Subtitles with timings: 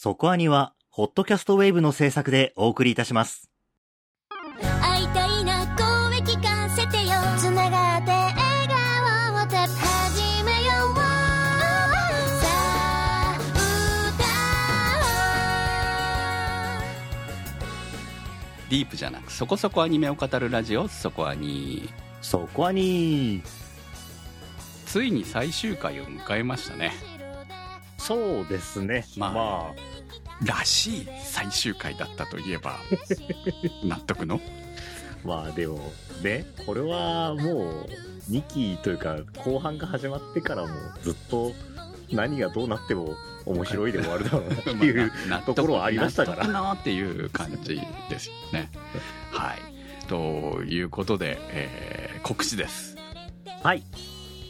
[0.00, 3.50] そこアニは、ホットキャストウェーブの制作でお送りいたします。
[4.80, 7.14] 会いたいな声聞かせてよ。
[7.36, 8.36] つながって笑
[8.68, 10.94] 顔をた始めよう。
[10.94, 11.02] さ
[13.12, 13.38] あ
[18.70, 21.92] ディープじゃなくそこそこアニメを語るラジオそこアニ
[22.22, 23.42] そこアニ
[24.86, 27.17] ついに最終回を迎えましたね
[28.08, 29.04] そうですね。
[29.18, 29.74] まあま
[30.42, 32.76] らしい最終回だったといえば
[33.84, 34.36] 納得の？
[34.36, 37.86] あ、まあでも、ね、これはもう、
[38.30, 40.68] 2期というか、後半が始まってからも
[41.02, 41.52] ずっと
[42.10, 45.12] 何がどうなっても面白いで終わるだろうなっていう。
[45.28, 48.70] まあところはありましたからなっていう感じですよね
[49.32, 49.58] はい
[50.06, 52.96] ということで、えー告知です
[53.62, 53.82] はい。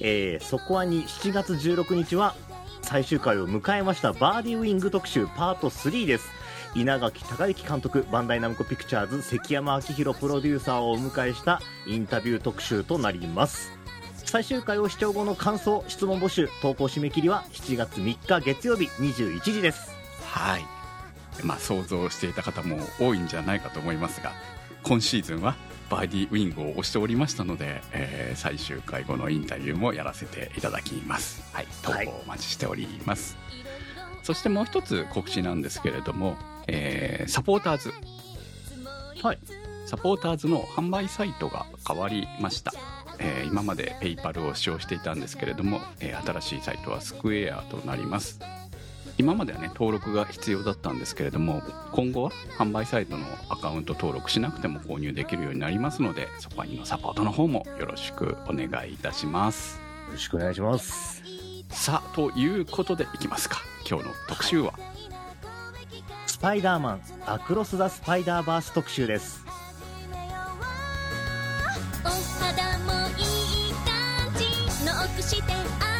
[0.00, 2.34] えー、そこはに7月16日は
[2.88, 6.30] 最終回を迎えましたバーディーウィング特集パート3です。
[6.74, 13.72] 稲垣隆之監督、バンダイナムコピクチャーズ、関山明宏プロデューサーをお迎えしたインタビュー特集となります。
[14.14, 19.90] 最終回を視聴後の感想、質問募集、投稿締め切りは7月3日月曜日21時です。
[20.24, 20.64] はい
[21.44, 24.32] まあ想像していた方も多いんじゃないかと思いますが
[24.82, 25.56] 今シーズンは
[25.90, 31.42] バーディーウィングを押しておりましたので、えー最終回後のインタビューもやらせていただきます。
[31.52, 31.66] はい。
[31.82, 33.36] 投稿お待ちしております、
[34.22, 37.92] そしてもう一つ告知なんですけれども、えーサポーターズ。
[39.22, 39.38] はい。
[39.86, 42.74] サポーターズの販売サイトが変わりました、
[43.18, 48.38] えー今までペイパルを使用していたんですけれども、えー新しいサイトはスクエアとなります
[49.18, 61.22] 今まではね登録が必要だったんですけれども今後は販売サイトのアカウント登録しなくても購入できるようになりますのでそこにのサポートの方もよろしくお願いいたしますよろしくお願いします。
[61.70, 64.72] さあということでいきますか今日の特集は、
[66.26, 69.44] スパイダーマン、アクロス・ザ・スパイダーバース特集です。
[72.04, 74.44] お肌もいい感じ
[74.86, 75.97] ノックして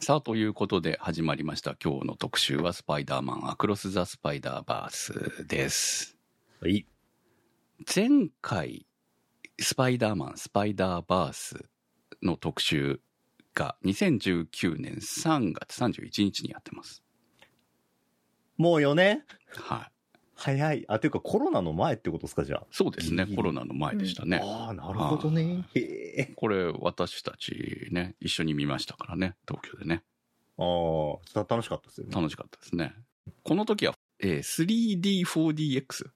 [0.00, 1.76] さあということで始まりました。
[1.82, 6.16] 今日の特集はスパイダーマンアクロス・ザ・スパイダーバースです。
[6.60, 6.86] はい。
[7.94, 8.86] 前回
[9.60, 11.66] スパイダーマンスパイダーバース
[12.22, 13.00] の特集
[13.54, 17.02] が2019年3月31日にやってます。
[18.56, 19.93] もう4年はい
[20.36, 20.84] 早い。
[20.88, 22.66] あ、ていうかコロナの前ってことですか、じゃあ？
[22.70, 25.64] そうですねコロナの前でしたね、ああ、なるほどね。
[25.74, 25.80] へ
[26.18, 26.32] え。
[26.36, 30.02] これ私たちね一緒に見ましたからね東京でね
[30.58, 30.62] あ
[31.40, 32.12] あ、楽しかったですよね。
[32.14, 32.94] 楽しかったですね
[33.42, 36.06] この時は、えー 3D4DX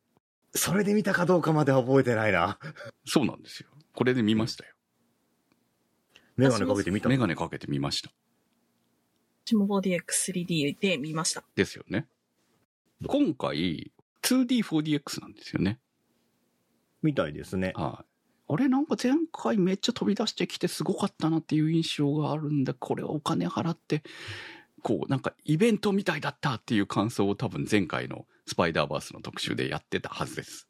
[0.54, 2.58] それで見たかどうかまでは覚えてないな。
[3.04, 4.72] そうなんですよこれで見ましたよ
[6.36, 7.08] メガネかけて見た。
[7.08, 8.10] メガネかけてみました
[9.44, 11.42] 私も 4DX3D で見ました。
[11.54, 12.06] ですよね
[13.06, 13.92] 今回
[14.28, 15.78] 2D4DX なんですよね
[17.02, 17.72] みたいですね。
[17.76, 18.04] はい。
[18.50, 24.02] あれなんか前回めっちゃ飛び出してきてすごかったなっていう印象があるんで、これお金払って、
[24.82, 30.68] こうなんかイベントみたいだったっていう感想を多分前回のスパイダーバースの特集でやってたはずです。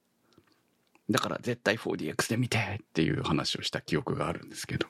[1.09, 4.87] だから絶対 4DX で見てっていう話をした記憶があるんですけど。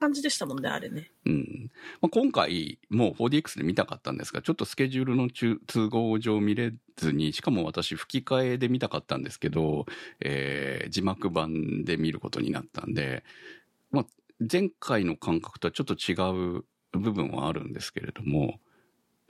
[0.00, 1.10] 感じでしたもんね、あれね。
[1.26, 1.70] うん。
[2.00, 9.86] まあ、今回もう 4DX で見たかったんですが、ちょっとスケジュールの中都合上見れずに、しかも私吹き替えで見たかったんですけど、
[10.20, 13.22] えー字幕版で見ることになったんで、
[13.90, 14.06] まあ、
[14.50, 16.14] 前回の感覚とはちょっと違
[16.58, 16.64] う
[16.98, 18.58] 部分はあるんですけれども、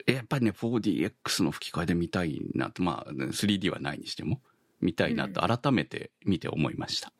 [0.07, 4.41] やっぱりね、4DX の吹き替えで見たいなと、まあ、3D はないにしても、
[4.79, 7.13] 見たいなと改めて見て思いました。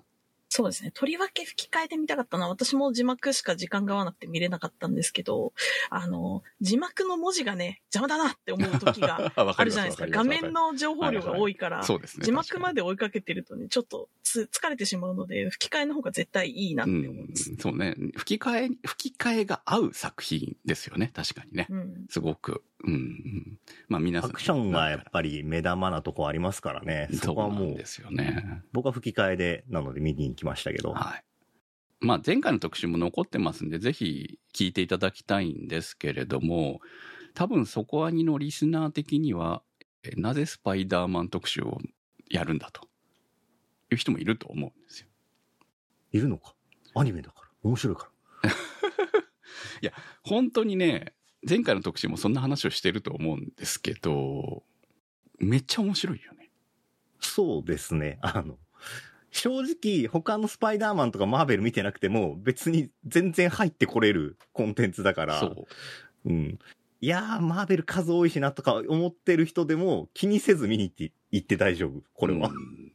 [0.53, 0.91] そうですね。
[0.94, 5.53] とりわけ吹き替えで見たかったのは、私も字幕しか時間が合わなくて見れなかったんですけど、
[5.89, 10.07] あの、字幕の文字がね、邪魔だなって思う時が わあるじゃないですか。
[10.09, 12.25] 画面の情報量が多いから、そうですね。
[12.25, 17.51] 字幕まで追いかけてるとね、ちょっとつ疲れてしまうので、吹き替えの方が絶対いいなって思います。
[17.51, 17.95] うん、そうね。
[18.18, 21.12] 吹き替え、吹き替えが合う作品ですよね。
[21.13, 21.68] 確かにね。
[21.69, 22.06] うん。
[22.09, 22.62] すごく。
[22.83, 23.59] うんうん。
[23.88, 24.31] まあ皆さん。
[24.31, 27.09] アクションがやっぱり目玉なとこありますからね。
[27.13, 28.63] そこはもうなんで、すよね。
[28.74, 30.92] 僕は吹き替えで、なので見に行きましたけど。
[30.94, 31.24] はい。
[32.00, 36.82] まあ前回の特集も残ってますんで、ぜひ聞いていただきたいんですけれども、
[37.34, 39.62] 多分そこアニのリスナー的には、
[40.04, 41.80] えなぜスパイダーマン特集を
[42.30, 42.88] やるんだと
[43.92, 45.08] いう人もいると思うんですよ。
[46.12, 46.56] いるのか
[46.96, 47.48] アニメだから。
[47.64, 48.10] 面白いか
[48.44, 49.92] ら。
[50.24, 51.14] 本当にね、
[51.48, 54.64] 前回の特集もそんな話をしてると思うんですけど、
[55.40, 56.52] めっちゃ面白いよね。
[57.20, 58.18] そうですね。
[58.22, 58.58] あの、
[59.31, 65.39] 正直、他のスパイダーマンとかマーベル見てなくても、別に全然入ってこれるコンテンツだから。
[65.39, 65.66] そう。
[66.25, 66.60] うん。
[67.00, 72.04] いやー、マーベル数多いしなとか思ってる人でも気にせず見に行って、行って大丈夫。
[72.13, 72.50] これは。
[72.50, 72.92] うん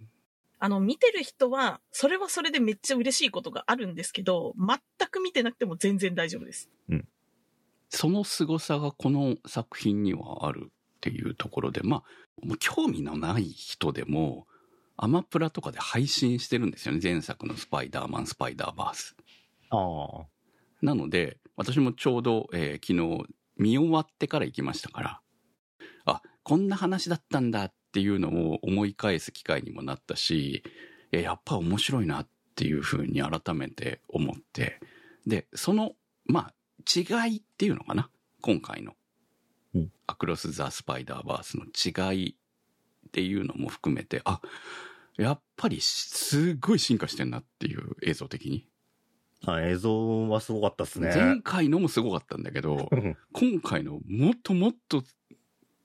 [0.59, 6.71] あの、見てる人は、それはそれでめっちゃ嬉しいことがあるんですけど、全く見てなくても全然大丈夫です。
[7.91, 14.47] その凄さがこの作品にはあるっていうところで、まあ、もう興味のない人でも、
[14.97, 17.01] アマプラとかで配信してるんですよね。
[17.03, 19.17] 前作のスパイダーマン、スパイダーバース。
[19.71, 20.27] ああ。
[20.83, 23.27] なので、私もちょうど、えー昨日
[23.59, 25.21] 見終わってから行きましたから、
[26.05, 30.63] あ、こんな話だったんだっていうのを思い返す機会にもなったし、
[31.13, 34.79] えやっぱ面白いなっていうふうに改めて思って、
[35.27, 35.93] で、その、
[36.27, 36.55] まあ、
[36.95, 38.11] 違いっていうのかな
[38.43, 38.93] 今回の
[39.75, 39.93] うん。
[40.07, 44.41] アクロス・ザ・スパイダーバースの違いっていうのも含めて、あ、
[45.17, 48.67] やっぱりすっごい進化してんなっていう映像的に。
[49.45, 51.13] あ映像はすごかったですね。
[51.15, 55.03] 前回のもすごかったんだけど、う ん今回のもっともっと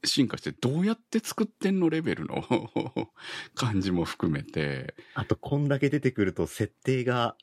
[0.04, 2.44] 進化してどうやって作ってんのレベルの
[3.54, 7.36] 感じも含めて、あと、こんだけ出てくると設定が、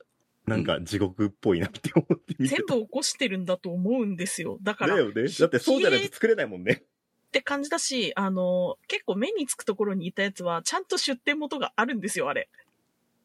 [0.46, 4.58] なんか地獄っぽいなって思って全部起こしてるんだと思うんですよ。
[4.62, 5.28] だから、だよね。
[5.28, 6.84] だってそうじゃないと作れないもんね。
[7.28, 12.48] って感じだし、あの、結構目につくところにいたやつは、ちゃんと出店元があるんですよ、あれ。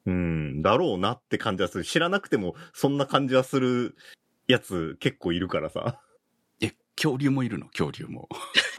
[0.06, 1.86] うん、だろうなって感じはする。
[1.86, 3.96] 知らなくても、そんな感じはする
[4.48, 6.02] やつ結構いるからさ。
[6.62, 7.68] え、恐竜もいるの？
[7.68, 8.28] 恐竜も。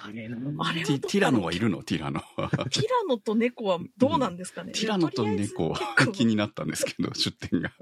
[0.00, 1.82] あれなあれはティラノはいるの？
[1.82, 2.50] ティラノは。
[2.50, 5.80] ティラノと猫はどうなんですかね、ティラノと猫は
[6.12, 7.72] 気になったんですけど、 出店が。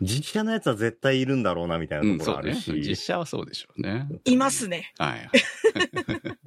[0.00, 2.30] 実写のやつは絶対いるんだろうな、みたいうん、なとこ。
[2.32, 2.72] ろあるし。
[2.80, 4.08] 実写はそうでしょうね。
[4.24, 4.92] いますね。
[4.98, 5.28] はい。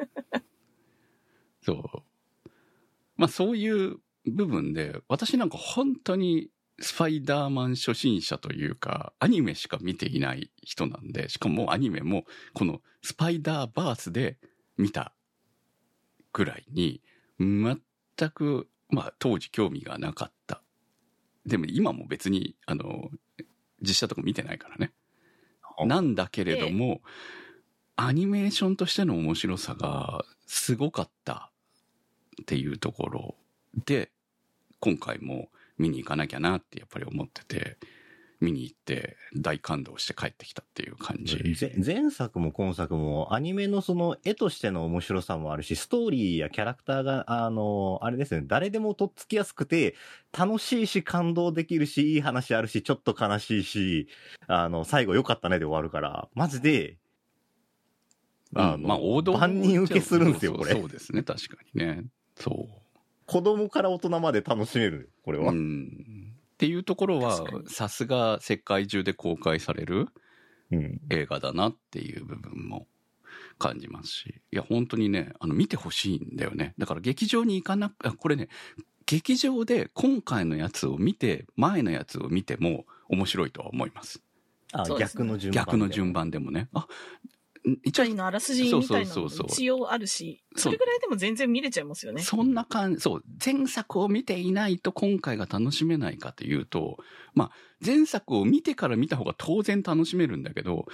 [1.61, 2.01] そう。
[3.17, 14.37] まあそういう部分で、私なんか本当にスパイダーマン初心者というか、アニメしか見ていない人なんで、しかもアニメもこのスパイダーバースで
[14.77, 15.13] 見た
[16.33, 17.01] ぐらいに、
[17.39, 17.79] 全
[18.29, 20.61] く、まあ当時興味がなかった。
[21.45, 23.09] でも今も別に、あの、
[23.81, 24.91] 実写とか見てないからね。
[25.85, 27.01] なんだけれども、
[27.95, 31.51] アニメーションとしての面白さがすごかった
[32.41, 33.35] っていうところ
[33.85, 34.11] で、
[34.79, 37.77] 今回も見に行かなきゃなってやっぱり思ってて、
[38.41, 41.37] 見に行って大感動して帰ってきたっていう感じ。
[41.55, 49.95] ぜ前作も今作もアニメのその絵としての面白さもあるし、ストーリーやキャラクターが、あの、あれですね、誰でもとっつきやすくて、
[50.37, 54.07] 楽しいし感動できるし、いい話あるし、ちょっと悲しいし、
[54.47, 56.97] あの、最後良かったねで終わるから、マジで、
[58.53, 60.71] うんまあ王道万人受けするんですよ、これ。
[60.71, 62.05] そうですね、確かにね。
[62.35, 62.99] そう。
[63.25, 65.51] 子供から大人まで楽しめる、これは。
[65.51, 70.07] うんっていうところはさすが世界中で公開される
[70.71, 71.01] うん。
[71.09, 72.87] 映画だなっていう部分も
[73.59, 74.41] 感じますし。
[74.51, 76.73] いや、本当にね、あの、見てほしいんだよね。
[76.77, 78.49] だから劇場に行かなく、あこれね、
[79.05, 84.21] 劇場で今回のやつを見て、前のやつを見ても面白いとは思います。
[84.71, 85.65] あ、逆の順番。
[85.65, 86.13] 逆の順。
[86.13, 86.69] 番でもね。
[86.73, 86.87] あ、
[87.83, 92.21] 一応のあらすじみたいなのも一応あるし、それぐらいでも全然見れちゃいますよね。
[92.21, 96.97] そんな感じ、そう、前作を見ていないと今回が楽しめないかというと、
[97.33, 97.51] まあ、
[97.83, 100.85] 前作を見てから見た方が当然楽しめるんだけど、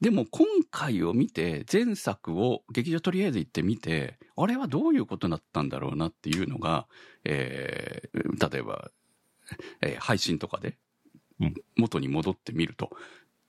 [0.00, 6.86] でも今回を見て、前作を劇場とりあえず行ってみて、あれはどういうことだったんだろうなっていうのが、
[7.24, 8.90] えー例えば、
[9.82, 10.78] えー配信とかで
[11.40, 11.54] うん。
[11.76, 12.90] 元に戻ってみると、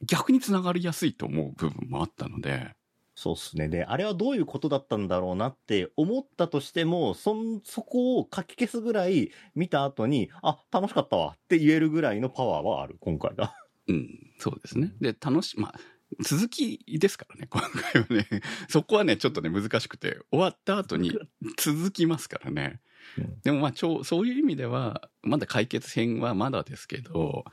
[0.01, 2.75] 逆につながりやすいと思う部分もあったので、
[3.15, 3.69] そうっすね。
[3.69, 13.55] で、あれはどういうことだったんだろうなって思ったとしても、そん、そこを書き消すぐらい見た後に、あ、楽しかったわって言えるぐらいのパワーはある、今回が。
[13.87, 14.93] うん、そうですね。
[14.99, 15.79] で、楽し、まあ、
[16.23, 18.41] 続きですからね、今回はね。
[18.67, 21.17] そこはね、ちょっとね、難しくて、終わった後に
[21.57, 22.81] 続きますからね。
[23.17, 27.45] うんでもまあ、そういう意味では、まだ解決編はまだですけど、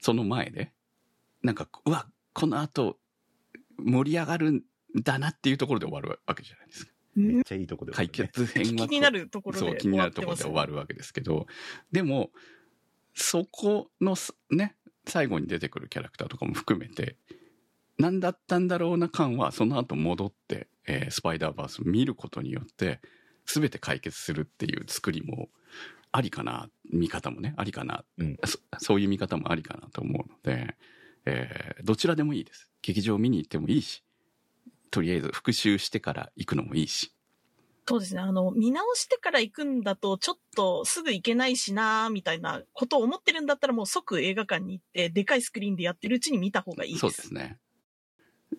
[0.00, 0.72] その前で、
[1.42, 2.98] なんか、うわ、この後、
[3.78, 4.62] 盛り上がるん
[4.94, 6.92] だなっていうところで終わるわけじゃないですか。
[7.14, 8.88] めっちゃいいとこで、解決編は。
[8.88, 11.46] 気になるところでそう、気になるところで終わるわけですけど、
[11.90, 12.30] でも、
[13.14, 17.16] そこのすね、最後に出てくるキャラクターとかも含めて、
[17.98, 23.00] 何だったんだろうな感は、その後戻って、えースパイダーバースを見ることによって、
[23.46, 25.50] 全て解決するっていう作りも
[26.12, 30.76] ありかな、見方もね、ありかな、うんそそういう見方もありかなと思うので、
[31.26, 32.70] えーどちらでもいいです。
[32.82, 34.04] 劇場見に行ってもいいし、
[34.90, 37.12] とりあえず復習してから行くのもいいし、
[37.88, 38.20] そうですね。
[38.20, 47.00] あの、見直してから行くんだと、ちょっとすぐ行けないしなみたいなことを思ってるんだったら、もう即映画館に行って、でかいスクリーンでやってるうちに見た方がいいです。
[47.00, 47.58] そうですね。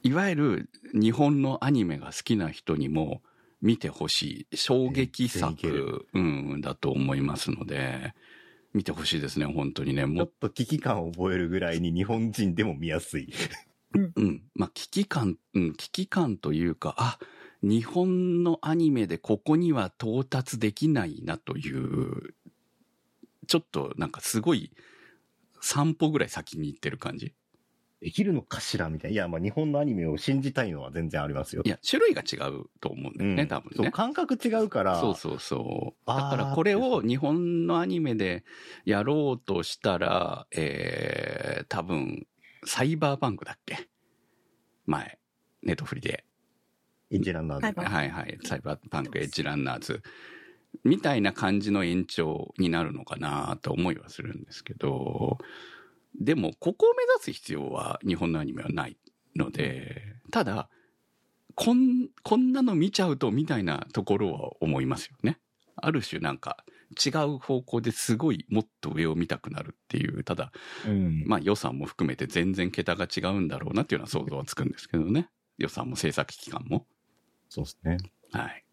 [0.03, 3.21] いわゆる日本のアニメが好きな人にも
[3.61, 8.13] 見てほしい衝撃作、うん、だと思いますので、
[8.73, 10.03] 見てほしいですね、本当にね。
[10.03, 13.33] ちもょっと危機感を覚えるぐらいに日本人でも見やすい。
[13.93, 14.43] うん。
[14.55, 17.19] まあ、危機感、うん、危機感というか、あ、
[17.61, 22.33] 日本のアニメでここには到達できないなという、
[23.47, 24.71] ちょっとなんかすごい
[25.61, 27.33] 散歩ぐらい先に行ってる感じ。
[28.03, 29.13] できるのかしらみたいな。
[29.13, 31.69] いや、まあ日本のアニメを信じたいのは全然ありますよい。
[31.69, 33.75] や、種類が違うと思うんだよね、うん多分ね。
[33.77, 34.99] そう、感覚違うから。
[34.99, 36.07] そうそうそう。
[36.07, 38.43] だからこれを日本のアニメで
[38.83, 42.27] やろうとしたら、えー、多分、
[42.65, 43.87] サイバーパンクだっけ？
[44.85, 45.17] 前、
[45.61, 46.25] ネットフリで。
[47.09, 47.65] エンジェランナーズ。
[47.67, 48.37] はいはいはいはい。
[48.43, 50.01] サイバーパンクエッジランナーズ。
[50.83, 55.37] みたいな感じの延長になるのかなと思いはするんですけど、
[56.19, 58.97] でも、ここを目指す必要は日本のアニメはない
[59.35, 60.01] ので、
[60.31, 60.69] ただ、
[61.55, 65.39] こん、こんなの見ちゃうとみたいなところは思いますよね。
[65.75, 70.51] ある種なんか違う方向ですごいもっと上を見たくなるっていう、ただ、
[70.87, 71.23] うん。
[71.25, 75.29] まあ予算も含めて全然桁が違うんだろうなっていうのは想像はつくんですけどね。
[75.57, 76.85] 予算も制作期間も。
[77.49, 77.97] そうですね。
[78.31, 78.65] はい。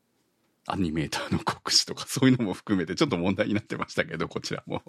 [0.72, 4.82] アニメーターの国士とかそういうのも含めてちょっと問題になってましたけど、こちらも。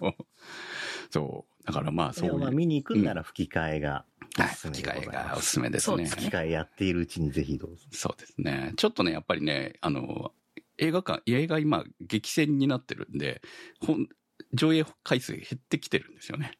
[1.09, 1.65] そう。
[1.65, 2.37] だからまあそういう。
[2.37, 4.05] まあ見に行くんなら吹き替えが
[4.39, 4.55] おはい。
[4.55, 5.05] 吹き替え。
[5.05, 6.05] がおすすめですね。
[6.05, 7.83] 吹き替えやっているうちにぜひどうぞ。
[7.91, 8.73] そうですね。
[8.77, 10.31] ちょっとね、やっぱりね、あの、
[10.77, 13.41] 映画館、映画今、激戦になってるんで、
[13.79, 14.07] ほん
[14.53, 16.57] 上映回数減ってきてるんですよね。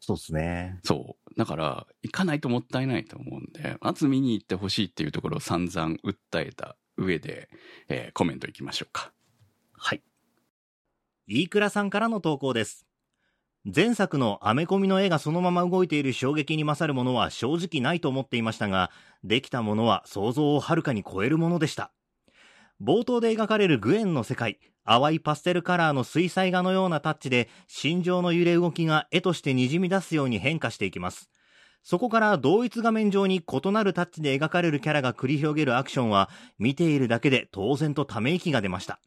[0.00, 0.80] そうですね。
[0.82, 1.34] そう。
[1.38, 7.48] だから、行かないともったいないと思うんで、まず見に行ってほしいっていうところを散々訴えた上で、
[7.88, 9.12] えーコメントいきましょうか。
[9.72, 10.02] はい。
[11.26, 12.86] 飯倉さんからの投稿です。
[13.64, 18.90] 前作のアメコミの絵がそのまま動いている衝撃に勝るものは正直ないと思っていましたが、
[19.22, 21.92] できたものは想像をはるかに超えるものでした。
[22.82, 31.30] 冒頭で描かれるグエンの世界、淡いパステルカラーの水彩画のようなタッチで、心情の揺れ動きが絵として滲み出すように変化していきます。
[31.82, 39.00] そこから同一画面上に異なるタッチで描かれるキャラが繰り広げるアクションは、見ているだけで当然とため息が出ました。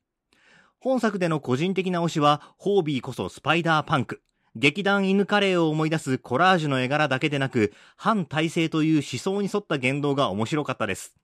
[0.79, 4.21] 本作での個人的な推しは、ホービーこそスパイダーパンク。
[4.55, 11.15] 劇団犬カレーを思い出すコラージュの絵柄だけでなく、反体制という思想に沿った言動が面白かったです。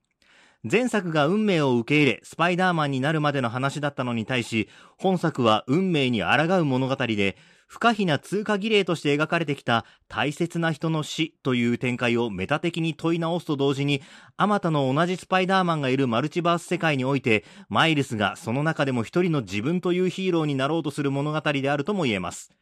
[0.70, 4.68] 前作が運命を受け入れ、スパイダーマンになるまでの話だったのに対し、
[4.98, 7.36] 本作は運命に抗う物語で、
[7.72, 14.02] 不可避な通過儀礼として描かれてきた大切な人の死という展開をメタ的に問い直すと同時に、
[14.36, 22.52] あまたの同じスパイダーマンがいるマルチバース世界において、マイルスがその中でも一人の自分というヒーローになろうとする物語であるとも言えます。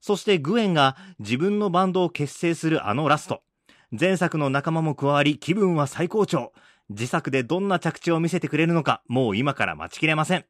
[0.00, 3.42] そしてグエンが自分のバンドを結成するあのラスト。
[3.90, 6.54] 前作の仲間も加わり気分は最高潮。
[6.88, 10.46] 自作でどんな着地を見せてくれるのか、もう今から待ちきれません。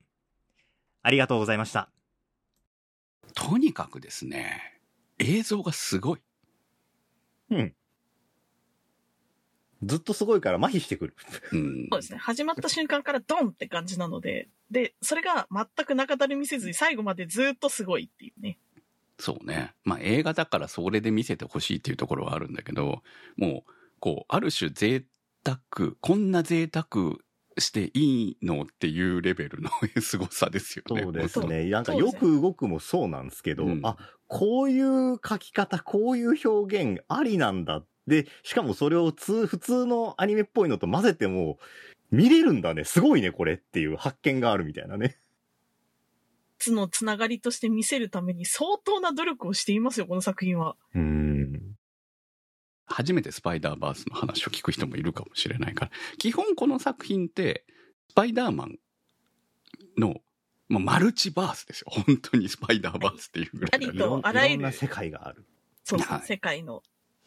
[1.02, 1.93] ありがとうございました。
[3.34, 4.80] とにかくですね、
[5.18, 6.20] 映像がすごい。
[7.50, 7.74] うん。
[9.82, 11.16] ずっとすごいから麻痺してくる。
[11.52, 12.18] うんそうですね。
[12.18, 18.58] 始まった瞬間からドンって感じなので、で、それが全く中だるみせずに最後までずっとすごいっていうね。
[19.18, 19.74] そうね。
[19.84, 23.02] まあ映画だからそれで見せてほしいっていうところはあるんだけど、
[23.36, 25.04] もう、こう、ある種贅
[25.44, 27.16] 沢、こんな贅沢
[27.58, 29.70] していいのっていうレベルの
[30.00, 31.02] 凄さですよね。
[31.02, 31.70] そうですね。
[31.70, 33.96] なんかよく動くもそうなんですけど、うんあ、
[34.26, 37.84] こういう書き方、こういう表現ありなんだ。
[38.06, 41.58] で、しかもそれをつ普通のアニメっぽいのと混ぜても、
[42.10, 42.84] 見れるんだね。
[42.84, 45.18] すごいね、これっていう発見があるみたいなね。
[46.58, 50.76] つのつながりとして見せるために相当な努力をしていますよ、この作品は。
[50.94, 51.73] うーん。
[52.86, 55.90] 初めてスパイダーバースの話を聞く人もいるかもしれないから。
[56.18, 57.64] 基本この作品って、
[58.10, 58.78] スパイダーマン
[59.96, 60.16] の、
[60.68, 61.86] まあ、マルチバースですよ。
[61.90, 65.44] 本当にスパイダーバースっていうぐらいだねありとあらゆる世界がある。
[65.82, 66.82] そうですねはい世界の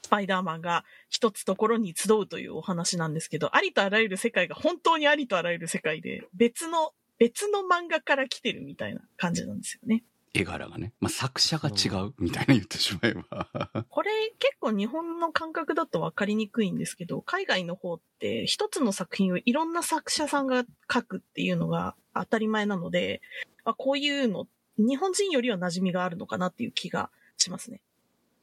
[0.08, 10.04] スパイダーマンが一つところに集うというお話なんですけど、ありとあらゆる世界が本当にありとあらゆる世界で、別の、別の漫画から来てるみたいな感じなんですよね。
[10.38, 10.94] 絵柄がね。
[11.00, 13.86] まあ、作者が違うみたいな言ってしまえば。
[13.90, 23.22] これ結構日本の感覚だと分かりにくいんですけど、海外の方って一つの作品をいろんな作者さんが書くっていうのが当たり前なので、
[23.64, 27.82] あこういうの、日本人よりは馴染みがあるのかなっていう気がしますね。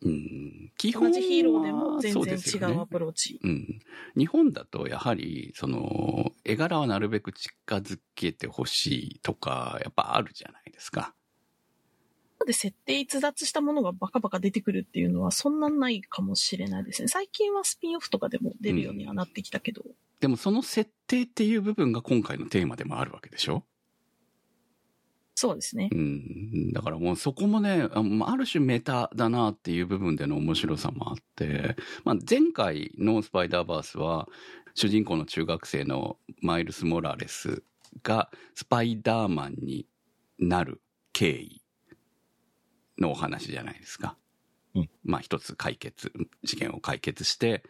[0.03, 3.41] うん、基同じヒーローでも全然違うアプローチ。
[3.43, 3.81] うん、
[4.17, 11.15] 日本だとやはりその絵柄はなるべく近づけてほしいとかやっぱあるじゃないですか。
[12.45, 17.09] で設定逸脱したものがバカバカ出てくるっていうのはそんなないかもしれないですね。
[17.09, 19.83] 最近はスピンオフとかでも出るようにはなってきたけど。
[20.21, 23.65] でもその設定っていう部分が今回のテーマでもあるわけでしょ？
[25.37, 25.89] そうですね。
[25.93, 31.75] うん、だからもうそこもね、ある種メタだなっていう部分での面白さもあって、
[32.05, 34.29] まあ、前回のスパイダーバースは、
[34.75, 37.65] 主人公の中学生のマイルス・モラレス
[38.05, 39.87] がスパイダーマンに
[40.39, 40.81] なる
[41.13, 41.63] 経緯
[42.99, 44.17] のお話じゃないですか。
[44.75, 47.63] うんまあ一つ解決、事件を解決して、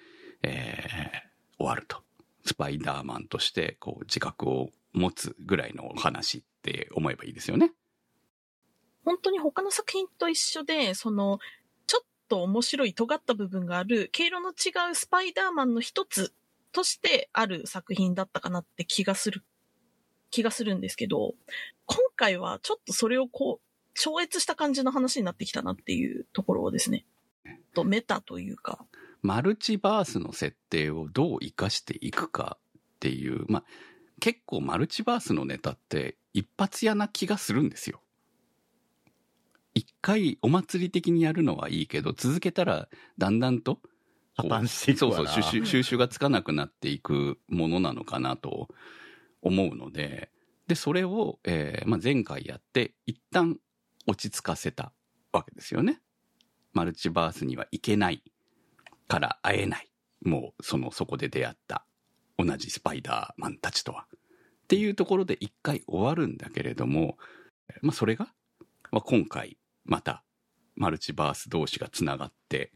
[0.42, 2.02] えー終わると。
[2.44, 7.72] スパイダーマンとしてこう自覚を持つぐらいのお話って思えばいいですよね。
[9.04, 11.38] 本当に他の作品と一緒で、その、
[11.86, 16.32] ちょっと面白い尖った部分がある、毛色の違うスパイダーマンの一つ
[16.72, 19.42] としてある作品だったかなって気がする、
[20.30, 21.34] 気がするんですけど、
[21.86, 27.06] 今回はちょっとそれをこう、超越した感じの話になってきたなっていうところをですね、
[27.74, 28.86] とメタというか、
[29.22, 33.64] マルチバースの設定をどう活かしていくかっていう、まあ、
[34.20, 38.00] 結構マルチバースのネタって一発屋な気がするんですよ。
[39.74, 43.80] 一回お祭り的にやるのはいいけど、続けたらだんだんと、
[44.36, 45.16] 破綻していくわな。
[45.16, 48.68] そうそう、収集収集がつかなくなっていくものなのかなと
[49.42, 50.30] 思うので、
[50.66, 53.58] で、それを、えーまあ、前回やって、一旦
[54.06, 54.92] 落ち着かせた
[55.32, 56.00] わけですよね。
[56.72, 58.22] マルチバースには行けない
[59.08, 59.90] から会えない。
[60.22, 61.86] もう、その、そこで出会った
[62.38, 64.06] 同じスパイダーマンたちとは。
[64.64, 67.18] っていうところで一回終わるんだけれども、
[67.82, 68.28] まあ、それが、
[68.90, 70.24] まあ、今回、また、
[70.76, 72.72] マルチバース同士がつながって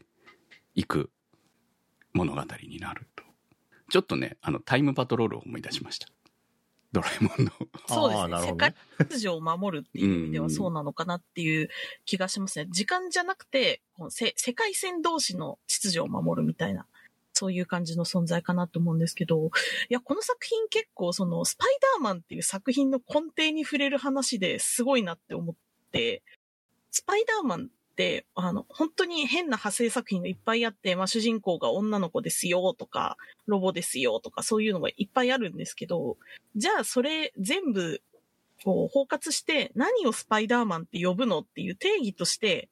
[0.75, 1.11] いく
[2.12, 3.25] 物語になると。
[3.90, 6.08] ちょっとね、あの、タイムパトロールを思い出しました。
[6.92, 7.52] ドラえもんの。
[7.87, 8.52] そうですね。
[8.52, 11.68] ね界秩序を守るっていう意味ではそうなのかなっていう
[12.04, 12.66] 気がしますね。
[12.71, 16.87] 時間じゃなくて、世界線同士の秩序を守るみたいな、
[17.33, 19.51] そういう感じの存在かなと思うんですけど、
[19.88, 25.55] いや、この作品結構その、スパイダーマンっていう作品の根底に触れる話ですごいなって思っ
[25.92, 26.22] て、
[26.90, 27.78] スパイダーマンって、
[28.34, 36.16] あの、本当に変な派生作品がいっぱいあって、まあ主人公が女の子ですよとか、ロボですよとか、そういうのがいっぱいあるんですけど、
[36.54, 38.02] じゃあそれ全部
[38.64, 42.68] こう包括して何をスパイダーマンって呼ぶのっていう定義として、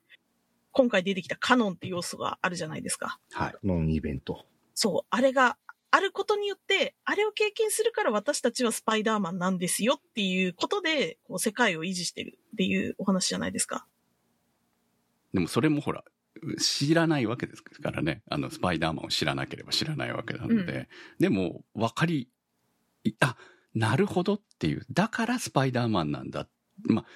[0.72, 3.18] 今回出てきたカノンって要素があるじゃないですか。
[3.32, 3.54] はい。
[3.64, 4.44] ノンイベント。
[4.74, 5.56] そう、あれが
[5.90, 13.86] あることによって、あれを経験するから私たちはスパイダーマンなんですよっていうことで、こう世界を維持してるっていうお話じゃないですか。
[15.36, 16.02] でもそれもほら、
[16.58, 18.22] 知らないわけですからね。
[18.30, 20.72] あの、スパイダーマンを知らなければ知らないわけなので。
[20.72, 22.30] うんでも、わかり、
[23.04, 23.36] いあ、
[23.74, 24.86] なるほどっていう。
[24.90, 26.48] だからスパイダーマンなんだ。
[26.84, 27.06] まあ、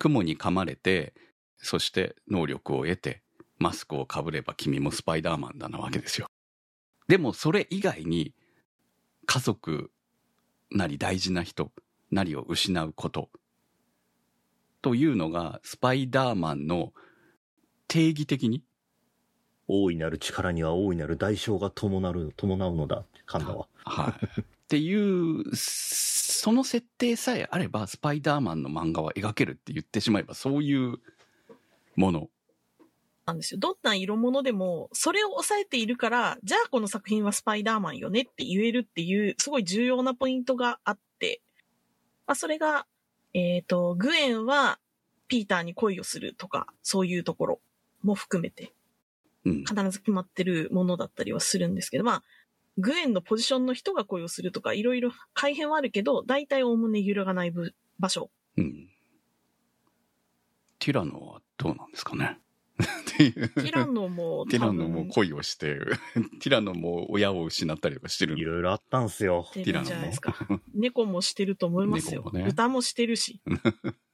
[0.00, 1.14] 雲に噛まれて、
[1.58, 3.22] そして能力を得て、
[3.58, 6.26] マスクをかぶれば君もスパイダーマンだなわけですよ。
[7.06, 8.34] でもそれ以外に、
[9.26, 9.92] 家族
[10.72, 11.70] なり大事な人
[12.10, 13.30] なりを失うこと。
[14.80, 16.92] というのが、スパイダーマンの
[17.92, 18.62] 定義的に？
[19.68, 23.68] 大いなる力には大いなる代償が伴う、伴うのだ神田は。
[23.84, 24.40] はい。
[24.40, 31.00] っていう、その設定さえあれば、スパイダーマンの漫画は描けるって言ってしまえば、そういう
[31.94, 32.30] もの。
[33.26, 33.60] なんですよ。
[33.60, 41.42] どんな色物でも、それを抑えているから、じゃあこの作品はスパイダーマンよねって言えるっていう、すごい重要なポイントがあって、
[42.26, 42.86] まあ、それが、
[43.34, 44.78] えっ、と、グエンは
[45.28, 47.60] ピーターに恋をするとか、そういうところ
[48.02, 48.72] も含めて、
[49.44, 49.64] うん。
[49.64, 52.22] 必ず決まってるものだったりはするんですけど、まあ、
[52.78, 58.30] グエンのポジションの人が恋をするとか、いろいろ改変はあるけど、大体おおむね揺るがないぶ場所。
[58.56, 58.88] うん。
[60.78, 62.40] ティラノはどうなんですかね
[62.82, 63.48] っていう。
[63.50, 65.78] ティラノも ティラノも恋をして、
[66.40, 69.48] ティラノも親を失ったりとかしてるいろいろあったんすよ。
[69.54, 70.46] 出ティラノるんじゃないですか。
[70.48, 70.60] も。
[70.74, 72.22] 猫もしてると思いますよ。
[72.24, 73.40] 猫もね歌もしてるし。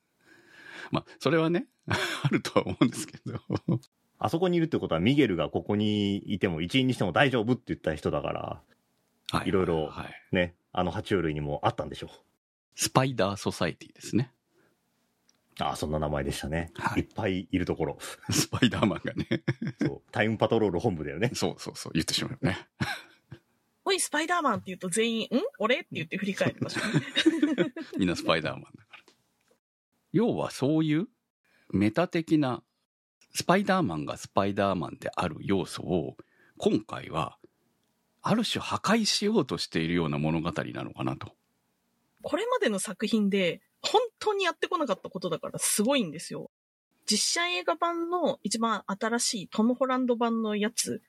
[0.90, 3.40] まあ、それはね、 あるとは思うんですけど。
[4.20, 8.62] あそこにいるってことは、ミゲルがここにいても、一員にしても大丈夫って言った人だから、
[9.31, 10.35] はいろいろはい。
[10.35, 12.11] ね、あの爬虫類にもあったんでしょ
[12.74, 14.33] スパイダーソサイティですね。
[15.61, 15.62] う。
[15.62, 16.72] ああ、そんな名前でしたね。
[16.74, 17.98] はいいっぱいいるところ。
[18.31, 19.27] スパイダーマンがね。
[19.81, 20.11] そう。
[20.11, 21.31] タイムパトロール本部だよね。
[21.35, 22.57] そうそうそう、言ってしまうよね。
[23.85, 25.29] おい、スパイダーマンって言うと全員、ん？
[25.59, 25.77] 俺？
[25.77, 26.81] って言って振り返りましょ
[27.94, 27.98] う。
[27.98, 28.88] みんなスパイダーマンだ。
[30.12, 31.07] 要はそういう
[31.71, 32.62] メタ的な
[33.35, 36.16] スパイダーマンがスパイダーマンである要素を
[36.57, 37.37] 今回は
[38.23, 41.33] ある種破壊しようとしているような物語なのかなと。
[42.23, 46.51] これまでの作品で本当にやってこなかったことだからすごいんですよ。
[47.11, 51.01] 実写映画版の一番新しいトム・ホランド版のやつ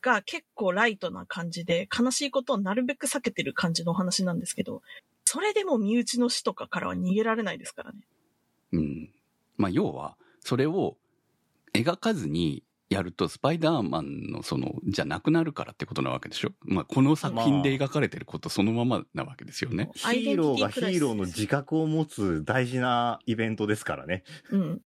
[0.00, 4.82] が結構ライトな感じで悲しいことをなるべく避けてる感じのお話なんですけど、
[5.24, 7.98] それでも身内の死とかからは逃げられないですからね。
[8.74, 9.10] うん。
[9.56, 10.96] まあ要はそれを
[11.72, 16.50] 描かずにやるとスパイダーマンのそのじゃなくなるからってことなわけでしょ？
[16.62, 19.90] まあこの作品で描かれてることそのままなわけですよね。
[19.94, 24.22] ヒーローがヒーローの自覚を持つ大事なイベントですからね。
[24.50, 24.82] うん。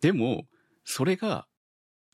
[0.00, 0.44] でも
[0.84, 1.46] それが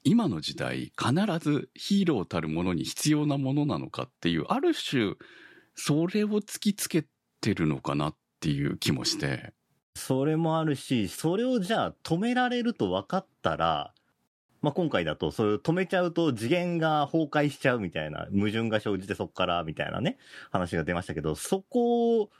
[0.04, 5.14] 今の時代必ずヒーローたるものに必要なものなのかっていうある種
[5.74, 7.06] それを突きつけ
[7.40, 9.54] てるのかなっていう気もして。
[9.94, 13.94] それもあるし、それをじゃあ止められると分かったら、
[14.62, 20.18] まあ、今回だと、それを止めちゃうと次元が崩壊しちゃうみたいな、矛盾が生じてそこからみたいなね、
[20.50, 22.30] 話が出ましたけど、そこ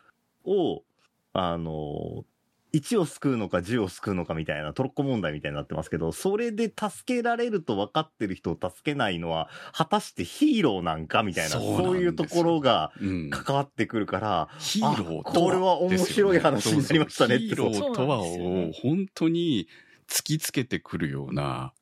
[0.44, 0.84] を、
[1.32, 2.24] あの、
[2.72, 19.68] 1を救うのか10を救うのかみたいなトロッコ問題みたいになってますけど、それで助けられると分かってる人を助けないのは、果たしてヒーローなんかみたいな、そういうところがうん、関わってくるから、ヒーローとはこれは面白い話になりましたねヒーローとはを本当に
[20.08, 21.72] 突きつけてくるような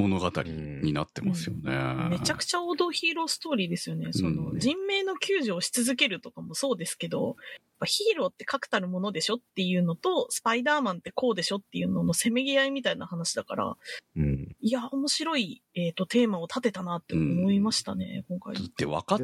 [0.00, 2.08] 物語になってますよね。
[2.08, 4.12] めちゃくちゃ王道ヒーローストーリーですよね。
[4.12, 7.34] その、うん人命の救助をし続けるとかもそうですけど、やっ
[7.80, 13.76] ぱヒーローって確たるものでしょっていうのと、スパイダーマンってこうでしょっていうののせめぎ合いみたいな話だから、
[14.16, 14.54] うん。
[14.60, 18.60] いや、面白い、えっ、と、テーマを立てたなって思いましたね、今回だ。
[18.62, 19.18] って分かっ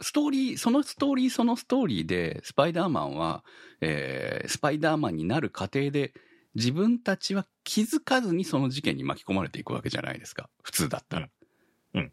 [0.00, 3.44] ストーリー、そのストーリーそのストーリーで、スパイダーマンは、
[3.80, 6.12] えースパイダーマンになる過程で、
[6.54, 10.48] 自分たちは気づかずにその事件に巻き込まれていくわけじゃないですか。
[10.62, 11.28] 普通だったら。
[11.94, 12.12] うん。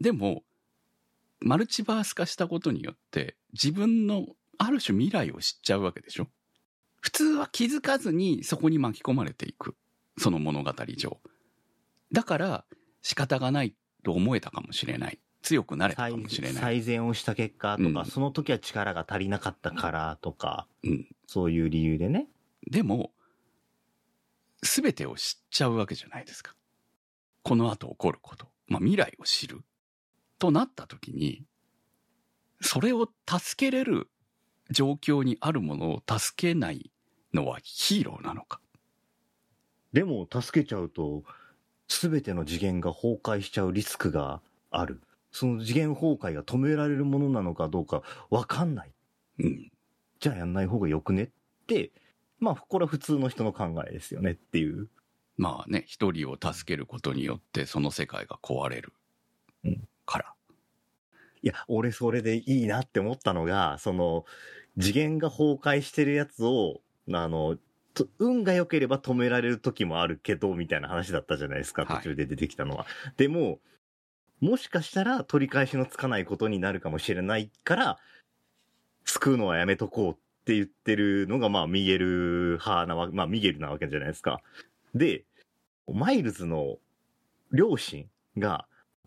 [0.00, 0.42] でも、
[1.40, 4.26] マルチバース化したことによって、自分の
[4.58, 6.26] ある種未来を知っちゃうわけでしょ
[7.00, 9.76] 普通は気づかずにそこに巻き込まれていく。
[10.18, 11.20] その物語上。
[12.12, 12.64] だから、
[13.02, 15.20] 仕方がないと思えたかもしれない。
[15.42, 16.62] 強くなれたか最もしれない。
[16.62, 21.06] 最善をした結果とか、うんその時は力が足りなかったからとか、うん。
[21.26, 22.26] そういう理由でね。
[22.68, 23.12] でも、
[24.62, 26.54] すべてを知っちゃうわけじゃないですか。
[27.42, 28.46] この後起こること。
[28.66, 29.62] まあ、未来を知る。
[30.38, 31.44] となった時に、
[32.60, 34.08] それを助けれる
[34.70, 36.90] 状況にあるものを助けない
[37.32, 38.60] のはヒーローなのか。
[39.92, 41.24] でも、助けちゃうと、
[41.88, 45.00] すべての次元が崩壊しちゃうリスクがある。
[45.32, 48.92] その次元崩壊が止められるものなのかどうかわかんない。
[49.40, 49.72] うん。
[50.20, 51.30] じゃあやんない方がよくねっ
[51.66, 51.92] て、
[52.40, 54.88] まあ、これは普通の人の考えですよねっていう。
[55.36, 58.92] まあね、一人を助けることによってその世界が壊れる
[59.64, 60.34] うんから。
[61.42, 64.24] いや、俺それでいいなって思ったのが、その、
[64.80, 66.80] 次元が崩壊してるやつを、
[67.12, 67.56] あの、
[67.94, 72.86] と運が良ければ止められる時もあるけど、みたいな話だったじゃないですか、はい途中で出てきたのは。
[73.16, 73.60] でも、
[74.40, 77.98] もしかしたら取り返しのつかないことになるかもしれないから、
[79.04, 80.16] 救うのはやめとこうっ
[80.48, 84.40] て言ってるのが、まあ、ミゲル派なわ、まあ、ミゲルなわけじゃないですか。
[84.94, 85.24] で、
[85.86, 86.78] マイルズの
[87.52, 88.06] 両親
[88.38, 88.64] が、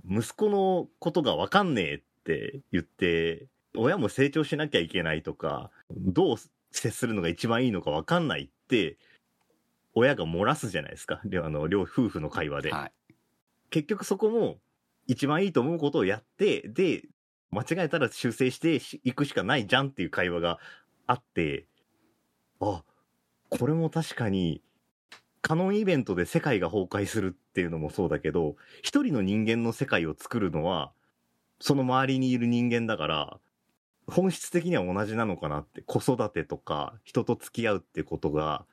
[0.07, 6.35] 息子のことがわかんねえって言って、親も成長しなきゃいけないとか、どう
[6.69, 8.99] 接するのが一番いいのかわかんないって、
[9.95, 11.21] 親が漏らすじゃないですか。
[11.25, 12.71] であの、両夫婦の会話で。
[12.71, 12.91] はい。
[13.71, 14.57] 結局そこも
[15.07, 17.05] 一番いいと思うことをやって、で、
[17.49, 20.59] 間違えたら修正してしいくしかないじゃんっていう会話が
[21.07, 21.67] あって、
[22.59, 22.83] あ、
[23.49, 24.61] これも確かに、
[25.41, 30.93] カノンイベントで世界が崩壊するっていうのもそうだけど、一人の人間の世界を作るのは、
[31.59, 33.39] その周りにいる人間だから、
[34.07, 38.65] 本質的には同じなのかなって、子育てとか、人と付き合うってことが、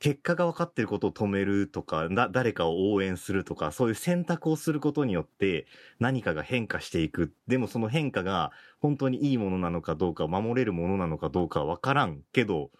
[0.00, 5.66] 結果が分かってることを止めるとか、だ、誰かを応援するとか、そういう選択をすることによって
[5.98, 7.32] 何かが変化していく。
[7.46, 12.70] でもその変化が本当にいいものなのかどうか、守れるものなのかどうかは分からんけど、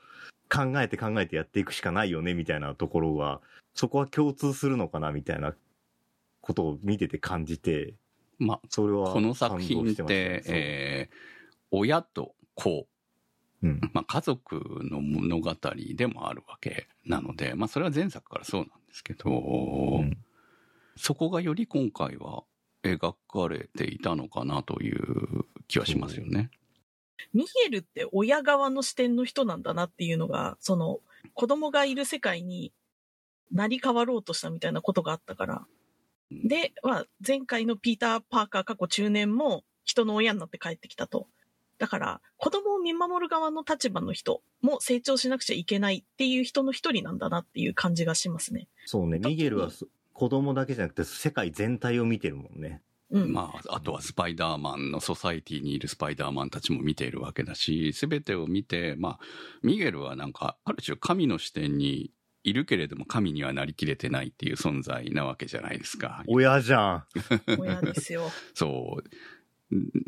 [0.48, 3.40] 考えて考えてやっていくしかないよね、みたいなところは、
[3.74, 5.54] そこは共通するのかな、みたいな
[6.40, 7.94] ことを見てて感じて、
[8.38, 11.38] まあ、それはこの作品っ感動してえー
[11.70, 12.86] 親と子、
[13.62, 13.80] うん。
[13.92, 15.54] まあ、家族の物語
[15.94, 20.16] でもあるわけなので、まあ、それは前作からそうなんですけど、ん
[20.96, 22.42] そこがより今回は
[22.82, 26.50] 描かれていたのかなという気はしますよね。
[27.32, 31.00] ミゲルって親側の視点の人なんだなっていうのが、その
[31.34, 32.72] 子供がいる世界に
[33.52, 35.66] 成り変わろうとしたみたいなことがあったから。
[36.30, 41.28] で、まあ、前回のピーター・パーカー過去中年も人の親になって帰ってきたと。
[41.78, 48.68] だから、子供を見守る側の立場の人も成長しなくちゃいけないっていう人の一人なんだなっていう感じがしますね。
[48.84, 52.82] そうね、ミゲルはそ子供だけじゃなくて世界全体を見てるもんね。
[53.10, 53.32] うん。
[53.32, 59.18] まあ、あとはスパイダーマンのソサイティにいるスパイダーマンたちも見ているわけだし、すべてを見て、まあ、
[59.62, 62.10] ミゲルはなんか、ある種神の視点に
[62.44, 66.24] いるけれども神にはなりきれてないっていう存在なわけじゃないですか。
[66.26, 67.04] 親じゃん。
[67.58, 68.30] 親ですよ。
[68.54, 69.04] そう。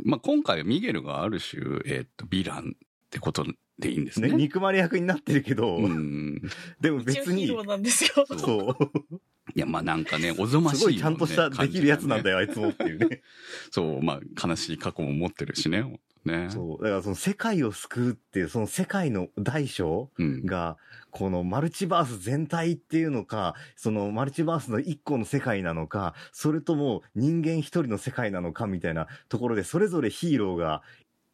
[0.04, 3.44] まあ、今回はミゲルがある種、えっと、ヴィランってこと
[3.80, 4.36] でいいんですね、ね。
[4.36, 6.42] 憎まれ役になってるけど、うん。
[6.80, 8.26] でも別にヒーロ、ーなんですよ。
[8.38, 9.20] そう。
[9.54, 12.40] いや、まあなんかね、おぞましい、すごいちゃんとしたできるやつなんだよ。
[12.40, 13.22] よ、あいつもっていうね。
[13.70, 16.00] そう、まあ悲しい過去も持ってるしね。
[16.24, 16.48] ね。
[16.50, 16.84] そう。
[16.84, 20.44] だからその世界を救うっていう、その世界の大小うん。
[20.44, 20.76] が、
[21.10, 30.82] このマルチバース全体っていうのか、そのマルチバースの一個の世界なのか、それとも人間一人の世界なのかみたいなところで、それぞれヒーローが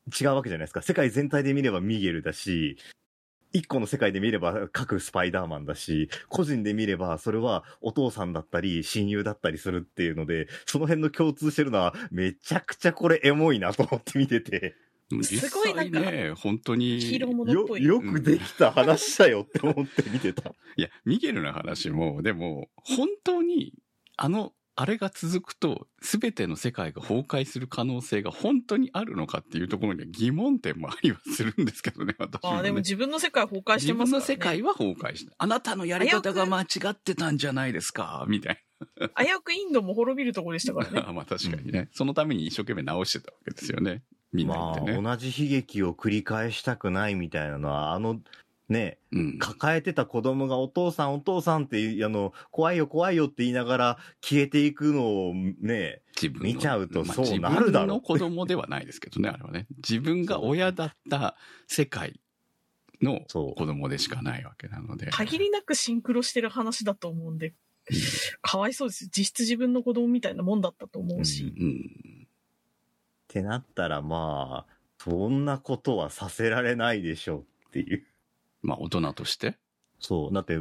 [0.08, 0.82] 違うわけじゃないですか。
[0.82, 2.76] 世界全体で見ればミゲルだし、
[3.52, 14.76] 一個の世界で見れば各スパイダーマンだし、個人で見ればそれはお父さんだったり親友だったりするっていうので、その辺の共通してるのはめちゃくちゃこれエモいなと思って見てて、
[15.10, 17.00] 実すごいなんか際ね、本当に。
[17.00, 17.84] ヒーローものっよ、ぽい。
[17.84, 20.52] よくできた話だよって思って見てた。
[20.76, 23.72] いや、ミゲルの話も、でも、本当に、
[24.16, 32.56] あの、あれが続くと、すべての世界が崩壊する可能性が本当にあるのかっていうところには疑問点もありはするんですけどね、私も、ね。
[32.56, 34.20] ああ、でも自分の世界崩壊して自分ますから、ね。
[34.20, 38.62] の世界は崩壊して、あなたのやり方が間違ってたんじゃないですか、みたい
[39.24, 41.00] 危うくインドも滅びるところでしたからね。
[41.06, 41.12] な。
[41.14, 44.02] まあ確かにね、そのために一生懸命直してたわけですよね。
[44.32, 45.02] みんなまあ、ってね。
[45.02, 48.20] 同じ悲劇を繰り返したくないみたいなのは、あの、
[48.68, 49.38] ね、うん。
[49.38, 59.66] 抱えてた子供がお父さんお父さんっていう、あの、怖いよ怖いよって言いながら消えていくのをね、自分の見ちゃうとまあそうなるだろう自分の子供ではないですけどね、あれはね。
[59.76, 61.36] 自分が親だった
[61.68, 62.20] 世界
[63.00, 65.10] の子供でしかないわけなので。
[65.10, 67.54] 限りなくシンクロしてる話だと思うんで、
[68.42, 69.10] かわいそうですよ。
[69.16, 71.54] 実質自分の子供みたいなもんだったと思うし。
[71.56, 72.26] うん。
[72.26, 78.06] ってなったらまあ、そんなことはさせられないでしょうっていう。
[78.62, 79.56] まあ大人として。
[80.00, 80.34] そう。
[80.34, 80.58] だって、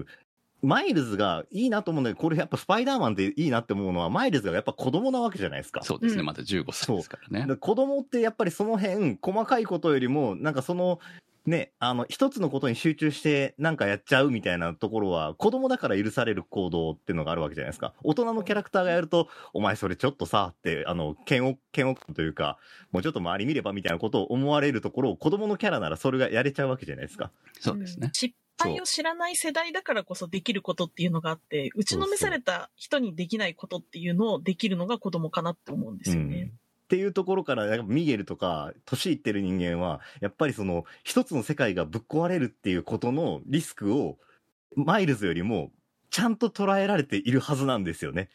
[0.61, 5.83] マイルズがいいなと思うんだけど、これやっぱスパイダーマンっていいなって思うのは、マイルズがやっぱ子供なわけじゃないですか。
[5.83, 7.45] そうですね、うんまだ15歳ですからね。
[7.47, 10.99] で子供ってやっぱりその辺、細かいことよりも、なんかその、
[11.45, 17.93] ね、あの、一つのことに集中してなんかやっちゃうみたいなところは、子供だから許される行動っていうのがあるわけじゃないですか。
[18.03, 22.57] 大人のキャラクターがやると、お前それちょっとさ、って、あの、嫌悪、嫌悪感というか、
[22.91, 27.31] もうちょっと周り見ればみたいなことを思われるところを、子供のキャラならそれがやれちゃうわけじゃないですか。
[27.59, 28.11] そうですねん。
[28.11, 36.51] 失敗を知らない世代だからこそできることっていうのがあって、打ちのめされた人にできないことっていうのをできるのが子供かなって思うんですようんね。
[36.85, 44.19] っていうところから、ミゲルとか、年いってる人間は、やっぱりその、一つの世界がぶっ壊れるっていうことのリスクを、
[44.75, 45.71] マイルズよりも、
[46.11, 48.29] ちゃんと捉えられているはずなんですよね。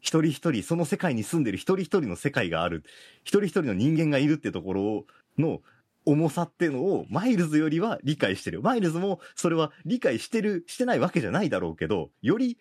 [0.00, 2.82] 一人一人、その世界に住んでる一人一人の世界がある、
[3.22, 5.06] 一人一人の人間がいるってところ
[5.38, 5.62] の
[6.04, 8.62] 重さっていうのを、マイルズよりは理解してる。
[8.62, 12.58] マイルズも、それは理解してる、してないわけじゃないだろうけど、より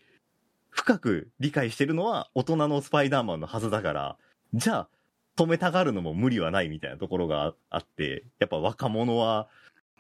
[0.70, 4.18] 深く理解してるのは大人のスパイダーマンのはずだから、
[4.54, 4.90] じゃあ、
[5.38, 9.48] 止めたがるのも無理はないみたいなところがあって、やっぱ若者は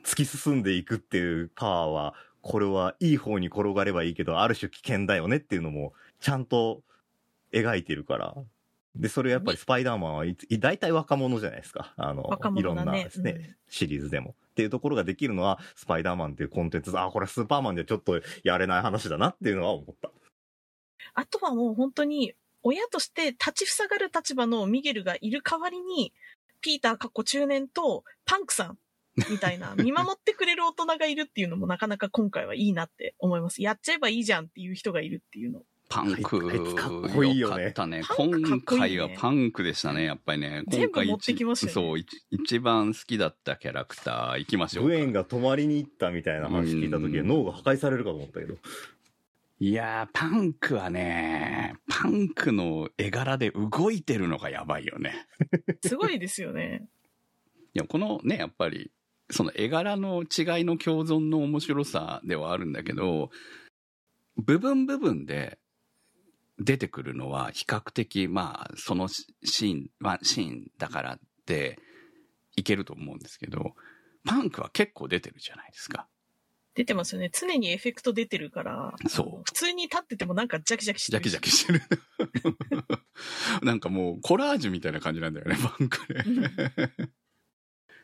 [0.03, 6.81] 突き進んでいくっていうパワーは、これはいい方に転がればいいけど、ある種危険だよねっていうのも、ちゃんと
[7.53, 8.35] 描いてるから。
[8.95, 11.93] で、それやっぱりスパイダーマンはいつ、大体若者じゃないですか。
[11.95, 12.91] あの、若いろんな。
[12.91, 14.35] ですね、うんシリーズでも。
[14.51, 20.11] っていうところができるのは、スパイダーマンっていうコンテンツ、あ、これスーパーマンではちょっとやれない話だなっていうのは思った。
[21.13, 22.33] あとはもう本当に、
[22.63, 26.13] 親として立ちふさがる立場のミゲルがいる代わりに、
[26.62, 28.78] ピーターかっこ中年とパンクさん
[29.30, 33.62] みたいな、 見守ってくれる大人がいるっていうのもなかなか今回はいいなって思います。
[33.62, 35.63] やっちゃえばいいじゃんっていう人がいるっていうの。
[35.89, 38.02] パンク、かっこいいよねかったね。
[38.15, 40.63] 今回はパンクでしたね、やっぱりね。
[40.69, 44.89] 全部今回持ってきましたよねそう、一一番好きだったキャラクター、行きましょうか。
[44.89, 48.56] グエンが泊まりに行ったみたいな話聞いた時うん脳が破壊されるかと思ったけど。
[49.63, 55.28] いやー、パンクはね、パンクの絵柄で動いてるのがやばいよね。
[55.86, 56.89] すごいですよね。
[57.76, 58.91] いや、このね、やっぱり、
[59.30, 63.30] その絵柄の違いの共存の面白さではあるんだけど、
[64.36, 65.60] 部分部分で
[66.58, 71.78] 出てくるのは比較的、まあ、そのシーン、まあ、シーンだからって
[72.56, 73.76] いけると思うんですけど、
[74.26, 76.08] パンクは結構出てるじゃないですか。
[76.73, 77.29] 出てますよね。
[77.34, 78.93] 常にエフェクト出てるから。
[79.07, 81.81] そう普通に立っててもなんかジャキジャキしてるジャキジャキしてる。
[83.63, 87.12] なんかもうコラージュみたたいな感じなんだよね、 バンクね。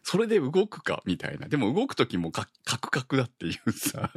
[0.03, 1.49] それで動くかみたいな。
[1.49, 4.09] でも動く時もカカクカクだっていうさ。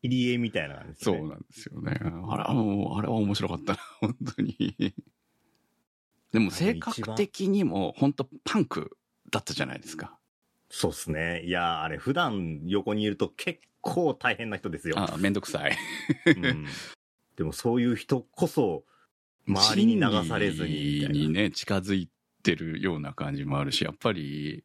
[0.00, 1.18] 切り絵みたいな感じですね。
[1.18, 1.98] そうなんですよね。
[2.00, 4.94] あれはもう、あれは面白かったな、 本当に。
[6.30, 8.96] でも性格的にも本当パンク
[9.30, 10.18] だったじゃないですか。
[10.68, 11.42] そうっすね。
[11.44, 14.98] いやーあれ、普段横にいると結構大変な人ですよ。
[14.98, 15.76] ああ、めんどくさい。
[16.26, 16.66] うん、
[17.36, 18.84] でもそういう人こそ、
[19.46, 22.08] 周りに流されずににね、近づい
[22.42, 24.64] てるような感じもあるし、やっぱり、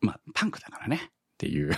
[0.00, 1.10] まあ、パンクだからね。
[1.34, 1.72] っていう。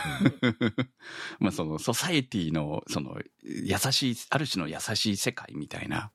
[1.41, 6.13] まあ、その、ソサエティの、その、優しい、ある種の優しい世界みたいな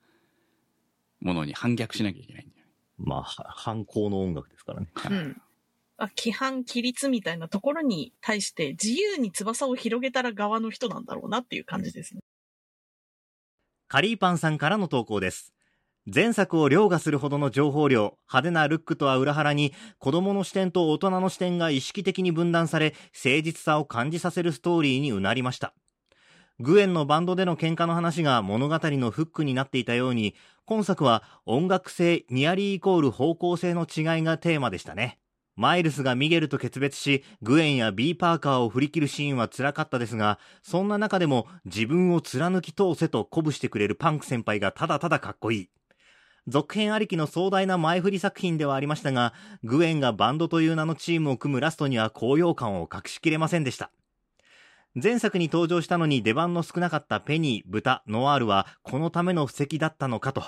[1.19, 2.71] ものに反逆しなきゃいけないんだよね。
[2.97, 4.91] まあ、は反抗の音楽ですからね。
[5.09, 5.41] うん。
[6.01, 12.21] あ規範規律みたいなところに対して自由に翼を広げたら側の人なんだろうなっていう感じですね。
[13.87, 15.53] カリーパンさんからの投稿です。
[16.11, 25.75] 前作を凌駕するほどの情報量、派手なルックとは裏腹に、子供の視点と大人の視点が意識的に分断され、誠実さを感じさせるストーリーにうなりました。
[26.59, 30.33] グエンのバンドでの喧嘩の話が物語のフックになっていたように、
[30.65, 35.20] 今作は音楽性、ニアリーイコール方向性の違いがテーマでしたね。
[35.55, 45.69] マイルスがミゲルと決別し、グエンやビー・パーカーを振り切るシーンは辛かったですが、そんな中でも自分を貫き通せと鼓舞してくれるパンク先輩がただただかっこいい。
[46.47, 49.33] 続編ありきの壮大な前振り作品ではありましたが、
[49.63, 53.91] グエンがバンドという名のチームを組むラストには高揚感を隠しきれませんでした。
[55.01, 60.43] 前作に登場したのに出番の少なかったペニー、ブタ、ノワールはこのための布石だったのかと。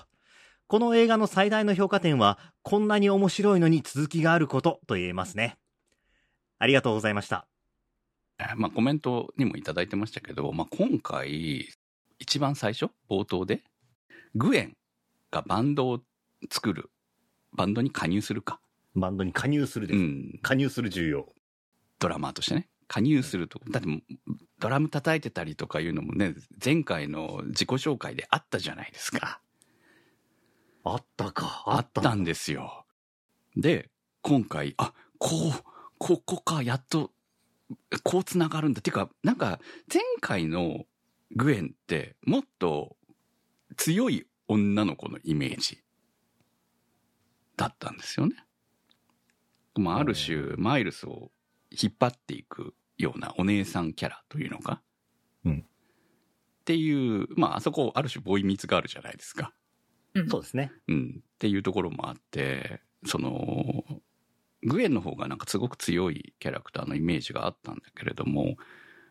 [0.67, 5.57] この映画の最大の評価点は、こんなに面白いのに続きがあることと言えますね。
[6.59, 7.47] ありがとうございました。
[8.39, 11.67] えーまあ、コメントにもいただいてましたけど、まあ、今回、
[12.19, 13.63] 一番最初、冒頭で、
[14.35, 14.77] グエン
[15.29, 15.99] がバンドを
[16.49, 16.89] 作る、
[17.51, 18.59] バンドに加入するか。
[18.95, 19.99] バンドに加入するです。
[19.99, 20.39] うん。
[20.41, 21.33] 加入する重要。
[21.99, 22.69] ドラマーとしてね。
[22.87, 23.59] 加入すると。
[23.69, 23.89] だって
[24.59, 29.41] ドラム叩いてたりとかいうのもね、前回の自己紹介であったじゃないですか。
[30.83, 31.63] あったか。
[31.65, 32.85] あったんですよ。
[33.55, 33.89] で、
[34.21, 35.63] 今回、あ、こう、
[35.97, 37.11] ここか、やっと、
[38.03, 38.79] こう繋がるんだ。
[38.79, 39.59] っていうか、なんか、
[39.91, 40.85] 前回の
[41.31, 42.97] グエンって、もっと
[43.77, 45.81] 強い女の子のイメージ
[47.55, 48.35] だったんですよね。
[49.75, 51.31] まあ、ある種、マイルスを
[51.71, 54.81] 引っ張っていくようなお姉さんキャラというのか。
[55.45, 55.65] うん
[56.63, 59.53] っていう、まあ、あそこ、ある種、ボーイミーツガールじゃないですか。
[60.15, 60.29] うん。
[60.29, 60.71] そうですね。
[60.87, 63.83] うん、っていうところもあって、その、
[64.63, 68.55] グエンの方がなんかすごく強いキャラクターのイメージがあったんだけれども、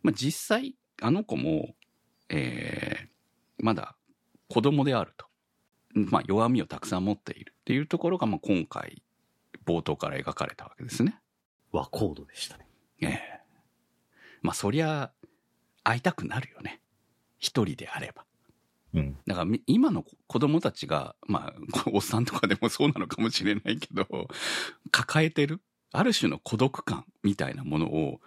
[0.02, 1.74] まあ、実際、あの子も、
[2.28, 3.12] えー
[3.58, 3.96] まだ
[4.48, 5.26] 子供であると。
[5.94, 9.02] まあ、弱みをたくさん持っているっていうところが、まあ、今回、
[9.66, 11.20] 冒頭から描かれたわけですね。
[11.70, 12.66] 和コードでしたね。
[13.02, 13.40] ええ
[14.40, 15.12] まあ、そりゃ、
[15.84, 16.80] 会いたくなるよね。
[17.38, 18.24] 一人であれば。
[18.94, 19.18] うん。
[19.26, 24.28] だからみ今の子供たちが、まあ、 おっさんとかでもそうなのかもしれないけど、
[24.90, 25.60] 抱えてる、
[25.92, 28.20] ある種の孤独感みたいなものを、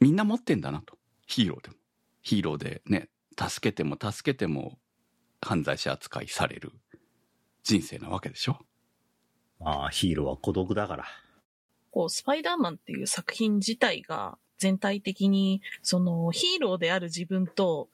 [0.00, 0.98] みんな持ってんだなと。
[1.26, 1.76] ヒーローでも。
[2.22, 3.08] ヒーローでね、
[3.38, 4.78] 助けても助けても
[5.40, 6.72] 犯罪者扱いされる
[7.62, 8.58] 人生なわけでしょ。
[9.60, 11.04] ああ、ヒーローは孤独だから。
[11.90, 17.88] こう、スパイダーマンっていう作品自体が全体的に、そのヒーローである自分と、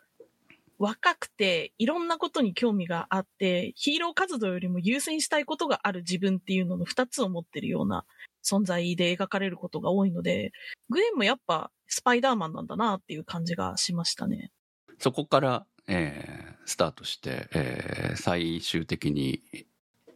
[0.80, 8.06] 若くていろんなことに興味があって、ヒーロー活動よりも優先したいことがある自分っていうのの二つを持ってるような
[8.42, 10.52] 存在で描かれることが多いので、
[10.88, 14.52] グエンもやっぱスパイダーマンなんだなっていう感じがしましたね。
[14.98, 19.42] そこから、えースタートして、えー最終的に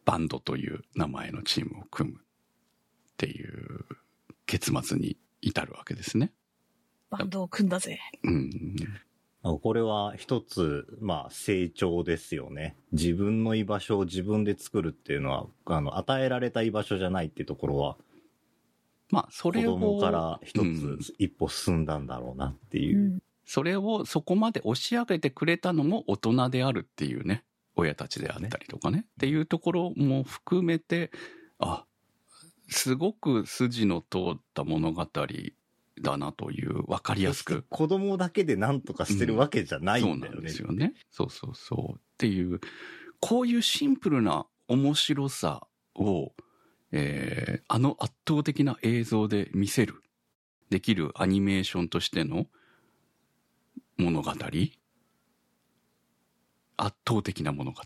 [0.07, 2.23] バンドという名前のチームを組むっ
[3.19, 3.85] ていう
[4.47, 6.33] 結末に至るわけですね。
[7.11, 8.01] バンドを組んだぜ。
[8.23, 8.77] うん。
[9.45, 12.77] あこれは一つ、まあ、成長ですよね。
[12.93, 17.99] 自分の居場所を自分で作るっていうのは、あの、与えられた居場所じゃないっていうところは、
[19.11, 19.79] まあ、そ子れを。
[19.79, 22.99] 供から一うんつ一歩進んだんだろうなってういう。
[23.17, 23.19] ん。
[23.45, 27.45] それをそこまで押し上げてくれたのも大人であるっていうね。
[27.77, 29.05] 親たちであったりとかね。
[29.07, 31.11] っていうところも含めて、
[31.59, 31.85] あ、
[32.69, 35.07] すごく筋の通った物語
[36.01, 37.65] だなという、わかりやすく。
[37.69, 40.49] 子供だけで何とかしてるわけじゃないそうんなんだよね。
[40.49, 40.95] ですよね。
[41.11, 41.97] そうそうそう。
[41.97, 42.61] っていう、
[43.21, 46.33] こういうシンプルな面白さを、
[46.93, 50.03] えーあの圧倒的な映像で見せる、
[50.71, 52.47] できるアニメーションとしての、
[53.97, 54.31] 物語
[56.77, 57.81] 圧倒的な物語。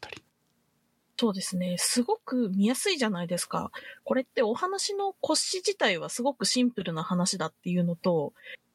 [1.21, 1.77] そうですね。
[1.79, 3.73] すごく見やすいじゃないですか。
[4.05, 8.33] これってお話の腰自体はすごくシンプルな話だっていうのと、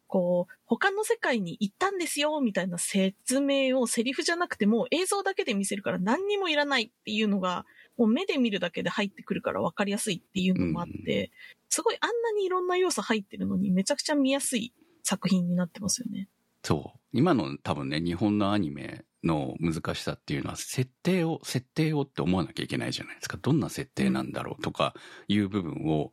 [0.08, 7.66] こう、他の世界に行ったんですよ、みたいな説明をセリフじゃなくても映像だけで見せるから何にもいらないっていうのが、
[7.98, 11.32] もう目で見るだけで入ってくるから分かりやすいっていうのもあって、
[11.70, 14.74] すごいあんなにいろんな要素入ってるのにめちゃくちゃ見やすい
[15.04, 16.28] 作品になってますよね。
[16.62, 17.00] そう。
[17.14, 23.38] 今の多分ね、日本のアニメの難しさっていうのは、設定を、設定をって思わなきゃいけないじゃないですか。
[23.42, 24.94] どんな設定なんだろうとか
[25.28, 26.12] いう部分を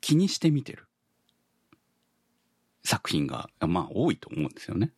[0.00, 0.86] 気にして見てる
[2.84, 4.92] 作品が、まあ多いと思うんですよね。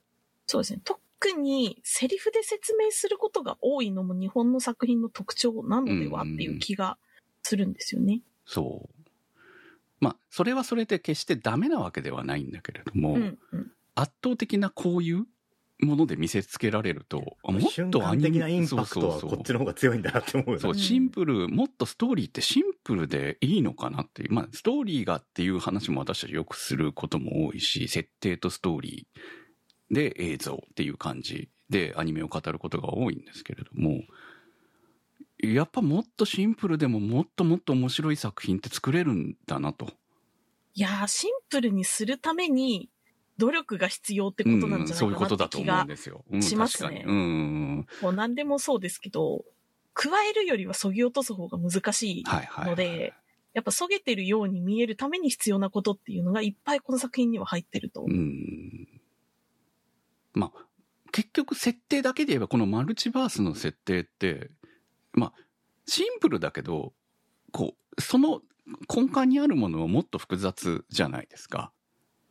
[0.46, 0.80] そうですね。
[0.84, 6.98] 特にセリフで説明することが多いのも日本の作品の特徴なのではっていう気が
[7.42, 8.22] するんですよね。
[8.46, 8.96] そう。
[10.00, 13.72] まあ、それはそれで決してダメなわけではないんだけれども、うん、うん。
[13.96, 15.26] 圧倒的なこういう
[15.80, 24.32] もので見せつけられると、あもっ瞬とアニメ間的なインパクトはそうそうそうこっちの方が強いんだなって思うよねそう、うんシンプル、もっとストーリーってシンプルでいいのかなっていう。
[24.32, 34.02] まあ、ストーリーがっていう話も私たちよくすることも多いし、設定とストーリーで映像っていう感じでアニメを語ることが多いんですけれども、
[35.38, 39.90] やっぱもっとシンプルでももっともっと面白い作品って作れるんだなと。
[40.72, 42.90] いやー、シンプルにするために
[43.38, 46.24] 努力が必要ってことなんじゃないかなって気が、ですよ。
[46.30, 47.04] うん、しますね。
[47.06, 49.44] もう何でもそうですけど、
[49.94, 52.24] 加えるよりは削ぎ落とす方が難しい。
[52.64, 53.14] ので、
[53.54, 58.04] やっぱ削げてるように見えるために必要なことっていうのがいっぱいこの作品には入ってると。
[58.06, 58.86] うん。
[60.34, 60.66] まあ、
[61.12, 64.50] 結局設定だけで言えばこのマルチバースの設定って、
[65.12, 65.32] まあ、
[65.86, 66.92] シンプルだけど、
[67.52, 68.42] こう、その
[68.94, 71.72] 根幹にあるものはもっと複雑じゃないですか。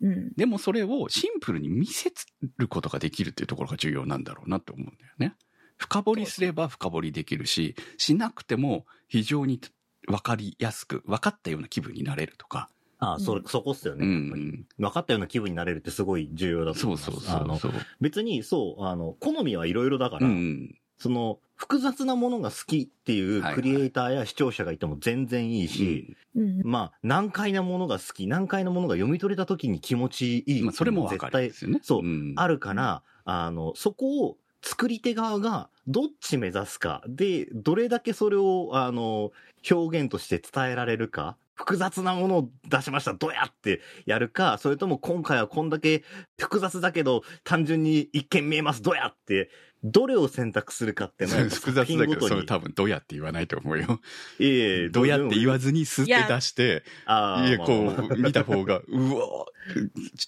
[0.01, 0.33] うん。
[0.35, 2.11] でもそれをシンプルに見せ
[2.57, 5.35] ることができるっていうところが重要なんだろうなって思うんだよね。
[5.77, 9.59] 深掘りすれば深掘りできるし、しなくても非常に
[10.07, 12.69] 分かりやすく、分かったような気分になれるとか。
[12.97, 14.05] ああ、それ、そこっすようね。
[14.77, 17.11] 分かったような気分になれるってすごい重要だとそう思います。
[17.11, 17.71] そうそあのうそう。
[17.99, 20.77] 別に、そう、あの、好みはいろいろだから、うん。
[20.97, 26.61] その、複雑なものが好きっていうクリエイターや視聴者がいても全然いいし、うん。
[26.63, 30.61] まあ、難解なものが好き、難解なものが読み取れた時に気持ちいい。
[30.63, 31.79] まあ、それも絶対ね。
[31.81, 39.31] そうんあるから、あの、そこを作り手側がどっち目指すか、で、どれだけそれを、あの、
[39.69, 46.03] 表現として伝えられるか、複雑なものを出しました、どうやってやるか、それとも今回はこんだけ
[46.37, 49.49] 複雑だけど、単純に一見見えます、どうやって、
[49.85, 54.01] どれを選択するかってのは複雑だけど、それ多分どうやって言わないと思うよ。
[54.39, 59.45] いえいえどうやって言わず、ずにスって出して、ああいや、こう、見た方が、 うわ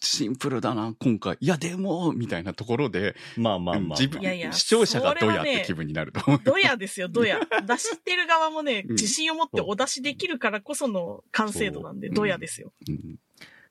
[0.02, 1.38] シンプルだな、今回。
[1.40, 4.00] いや、でも、みたいなところで、まあまあまあ。
[4.00, 6.42] 自分視聴者がどうやって気分になると思う。
[6.44, 7.40] ドヤですよ、ドヤ。
[7.40, 12.74] 出してる側もね、うん自信を持ってお出しできるからこその完成度なんで、そうドヤですよ。
[12.88, 13.20] うん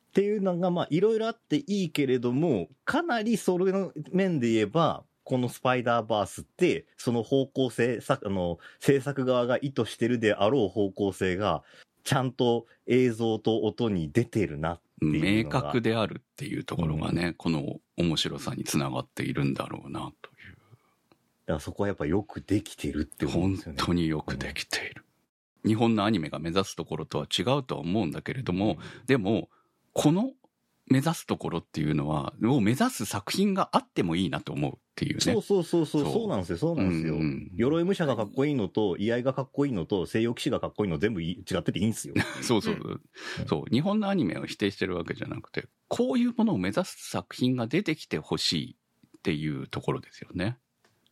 [0.06, 11.64] っていうのが、まあ、いろいろあっていいけれども、かなりそれの面で言えば、このスパイダーバースって、その方向性、さあの、制作側が意図してるであろう方向性が、
[12.04, 15.50] ちゃんと映像と音に出てるなっていう明。
[15.50, 20.36] 確であるっていうところがね、この面白さにつながっているんだろうな、とい
[21.46, 23.28] だからそこはやっぱよくできてるってう。
[23.28, 23.78] 思うん本ですよね。
[23.80, 25.04] 当によくできている。
[25.64, 29.48] 日本のアニメが目指すところとは違うとは思うんだけれども、でも、
[29.92, 30.30] この
[30.86, 35.20] 目指すところっていうのは、を目指す作品があってもいいなと思うっていうね。
[35.20, 37.16] そうそうそうそう、そうそうなんですよ、そうなんですよ。
[37.16, 42.14] うんうん鎧武者がかっこいいのと、居合がかっこいいのと、西洋騎士がかっこいいの全部い違ってていいんですよ。
[42.40, 43.02] そうそう。
[43.46, 43.70] そう。
[43.70, 48.76] 日本のアニメを否定してるわけじゃなくて、こういうものを目指す作品が出てきてほしい
[49.18, 50.56] っていうところですよね。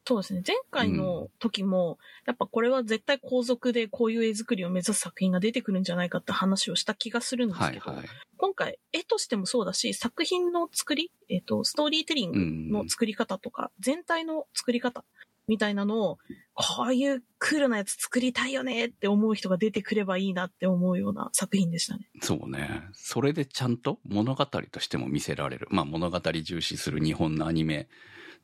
[0.07, 0.43] そうですね。
[0.47, 8.09] 前回の時も、やっぱこれは絶対後続でこういう絵作りを目指す作品が出てくるんじゃないかって話をした気がするんですけど、はいはい。
[8.37, 12.71] 今回絵としてもそうだし、作品の作り、えっ、と、ストーリーテリングうん。
[12.71, 15.05] の作り方とか、全体の作り方
[15.47, 16.19] みたいなのを、
[16.53, 22.11] こういうクールなやつ作りたいよねって思う人が出てくればいいなって思うような作品でしたね。
[22.21, 22.83] そうね。
[22.93, 25.67] それでちゃんと物語としても見せられる。
[25.71, 27.89] まあ物語重視する日本のアニメ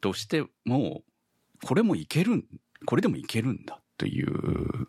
[0.01, 1.03] としても、
[1.65, 2.45] これもいけるん、
[2.87, 4.89] これでもいけるんだという。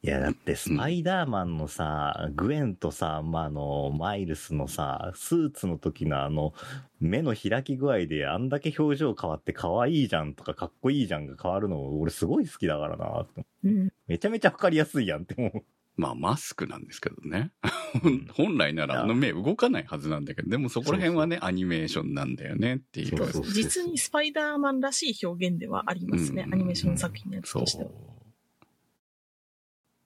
[0.00, 6.54] いや、だって、スパイダーマンのさ、グエンとさ、まあ、あの、マイルスのさ、スーツの時のあの、
[7.00, 13.92] 目の開き具合であんだけ表情変わって可愛いじゃんとかかっこいいじゃんが変わるの、俺すごい好きだからなってうん。
[14.06, 15.64] めちゃめちゃわかりやすいやんって思う。
[15.98, 17.50] まあ、マスクなんですけどね。
[18.04, 23.08] うん 本来ならあの目動かないはずなんだけど、でもそこら辺はね、アニメーションなんだよねっていう。
[23.08, 26.44] そうそうそう実にスパイダーマンらしい表現ではありますね。
[26.46, 27.90] うんアニメーション作品のやつそうとしては。。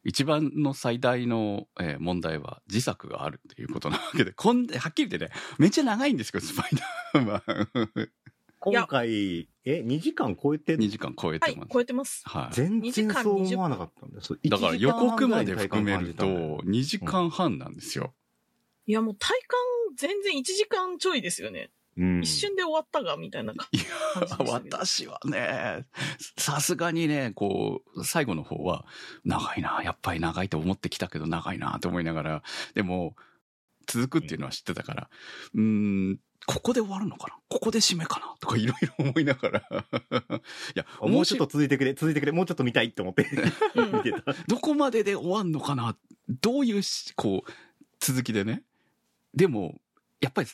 [0.05, 6.70] 一番の最大の、えー問題は自作があるっていうことなわけで、こんはっきり言ってね、めっちゃ長いんですけど、スパイ
[7.14, 8.11] ダーマン。
[8.64, 12.22] 今回、え、2時間超えて2時間超えはいてます。、超えてます。
[12.24, 12.54] はい。
[12.54, 14.22] 全2時間然そう思わなかったんだよ。
[14.22, 18.14] そうだから予告まで含めると、2時間半なんですよ。
[18.86, 19.58] いや、もう体感
[19.96, 21.70] 全然1時間ちょいですよね。
[21.96, 24.52] うん一瞬で終わったが、みたいな感じでしたけど。
[24.52, 25.84] 私はね、
[26.38, 28.86] さすがにね、こう、最後の方は、
[29.24, 32.42] 長いな、やっぱり長いと思ってきたけど長いなと思いながら、
[32.74, 33.16] でも、
[33.86, 35.10] 続くっていうのは知ってたから、
[35.54, 37.34] うーん、ここで終わるのかな？
[37.49, 38.34] ここで締めかな？
[38.40, 39.61] とかいろいろ思いながら。
[39.62, 41.38] いや、もうちょっ。
[41.38, 43.28] と続いてくれ、続いてくれ、もうちょっと見たいって思って
[43.74, 44.32] うん 見てた。
[44.49, 45.97] どこまでで終わんのかな？
[46.28, 47.51] どういうし、こう、
[48.01, 48.62] 続きでね。
[49.34, 49.80] でも、
[50.20, 50.49] やっぱり、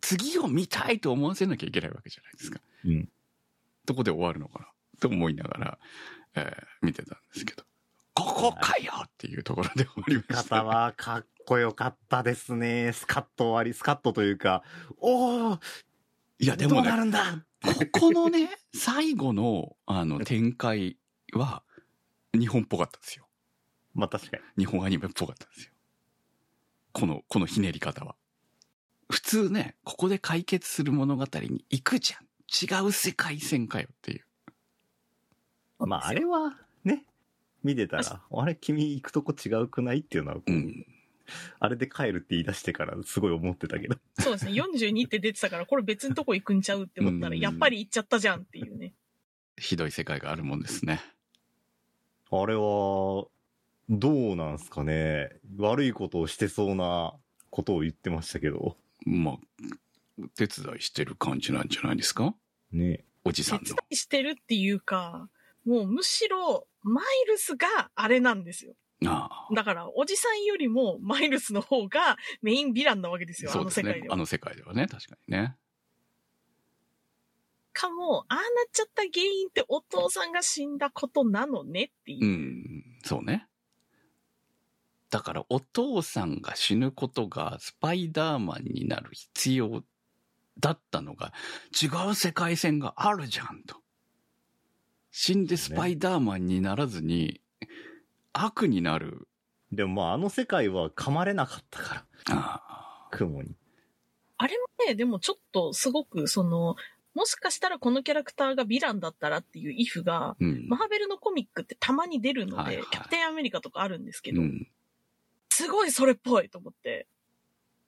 [0.00, 2.60] 次を見たいと思わせなきゃいけないわけじゃないですか。
[2.84, 3.08] うん。
[3.84, 4.66] どこで終わるのかな？
[5.00, 5.78] と思いながら、
[6.34, 7.64] えー見てたんですけど、
[8.18, 10.60] ここかよっていうところで終わりました。
[10.60, 12.92] 方はかっこよかったですね。
[12.94, 14.62] スカッと終わり、スカッとというか、
[14.98, 15.60] おー、
[16.38, 17.44] いや、でもねどうな、るんだ？
[17.92, 20.96] ここのね、最後の、あの、展開
[21.34, 21.62] は、
[22.32, 23.28] 日本っぽかったですよ。
[23.94, 24.64] まあ確かに。
[24.64, 25.72] 日本アニメっぽかったですよ。
[26.92, 28.16] この、このひねり方は。
[29.10, 32.26] 普通ね、ここで解決する物語に行くじゃん。
[32.48, 34.24] 違う世界線かよっていう。
[35.86, 36.56] まああれは、ね、
[37.66, 40.86] 見てたら、 あれ君行くとこ違うくないっていうのは、こううん。
[41.58, 43.96] あれで帰るって言い出してからすごい思ってたけど。
[44.20, 44.52] そうですね。
[44.52, 48.94] 42って出てたから、これ別のとこ行くんちゃうって思ったら、うんやっぱり行っちゃったじゃんっていうね。
[49.58, 51.00] ひどい世界があるもんですね。
[52.30, 53.26] あれは、
[53.88, 55.30] どうなんすかね。
[55.58, 57.14] 悪いことをしてそうな
[57.50, 58.76] ことを言ってましたけど。
[59.04, 59.38] まあ、
[60.36, 62.34] 手伝いしてる感じなんじゃないですか？
[62.72, 63.04] ね。
[63.24, 63.64] おじさんの。
[63.64, 65.28] 手伝いしてるっていうか、
[65.64, 68.74] もうむしろ、マイルスがあれなんですよ。
[69.04, 69.54] ああ。
[69.54, 74.00] だから、おじさんよりもマイルスの方がメインヴィランなわけですよ、あそうですの世界で。
[74.00, 74.06] は。
[74.06, 75.56] ねあの世界ではね、確かにね。
[77.72, 82.28] かも、ああなっちゃった原因ってお父さんが死んだことなのねっていうう。
[82.28, 83.48] ん、そうね。
[85.10, 89.82] だからお父さんが死ぬことがスパイダーマンになる必要
[90.58, 91.32] だったのが
[91.80, 93.82] 違う世界線があるじゃんと。
[95.18, 97.40] 死んでスパイダーマンにならずに
[98.34, 99.28] 悪になる。
[99.72, 103.56] でもまああの世界は噛まれなかったから、ああ雲に。
[104.36, 106.76] あれもね、でもちょっとすごく、その、
[107.14, 110.66] もしかしたらこのキャラクターがヴィランだったらっていうイフが、うん。
[110.68, 114.68] マーベルのコミックってたまに出るので、はいはいキャプテンアメリカとかあるんですけど、うん
[115.48, 117.06] すごいそれっぽいと思って、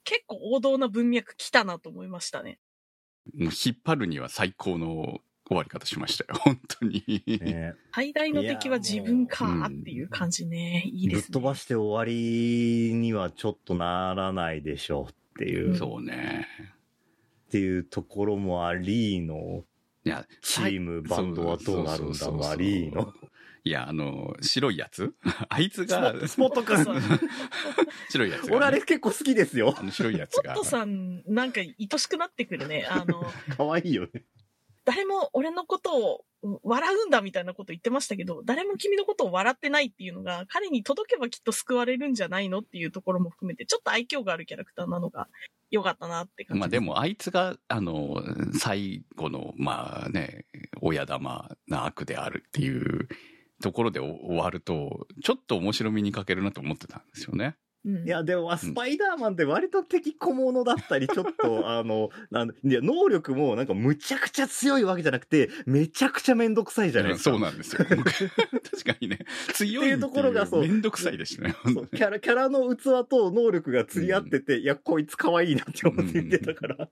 [0.02, 2.58] 結構王道な文脈来たなと思いましたね。
[3.34, 6.38] もう引っ張るには最高の終わり方しましたよ。
[6.44, 7.02] 本当に。
[7.26, 10.82] ね、最大の敵は自分かっていう感じね。
[10.86, 11.32] いいぶっですね。
[11.32, 16.46] 飛ばして終わりにはちょっとならないでしょうっていう、うんそうね。
[17.48, 19.64] っていうところもありの、
[20.04, 23.12] いや、チーム、バンドはどうなるんだもありの。
[23.64, 25.14] いや、あの、白いやつ？
[25.48, 27.20] あいつがスポッ、ト、スポットくん。
[28.10, 29.82] 白いやつがね、俺あれ結構好きですよあ。
[29.82, 30.62] の白いやつがポッ。
[30.62, 32.86] トさん、なんか愛しくなってくるね。
[32.88, 33.24] あの、
[33.56, 34.24] 可愛いよね。
[34.88, 36.24] 誰も俺のことを
[36.62, 45.28] 笑うんだみたいなこと言ってましたけど、誰も君のことを笑ってないっていうのが、彼に届けばきっと救われるんじゃないのっていうところも含めて、ちょっと愛嬌があるキャラクターなのが
[45.70, 46.60] 良かったなって感じ。
[46.60, 48.22] まあで、もあいつが、あの、
[48.58, 50.46] 最後の、まあね、
[50.80, 53.08] 親玉な悪であるっていう
[53.62, 57.56] ところで終わると、ちょっと面白みに欠けるなと思ってたんですよね。
[57.88, 67.30] うん、いや、でも、スパイダーマンって割と敵小物だったり、ちょっと、 あの、なんいや、能力もなんかむちゃくちゃ強いわけじゃなくて、めちゃくちゃめんどくさいじゃないですか。
[67.30, 67.84] そうなんですよ。
[67.88, 69.20] 確かにね、
[69.54, 71.54] 強いっていうところがそうめんどくさいですね。
[71.64, 76.90] そうキャラ、キャラの器と能力が釣り合ってて、いや、こいつ可愛いなって思って見てたから。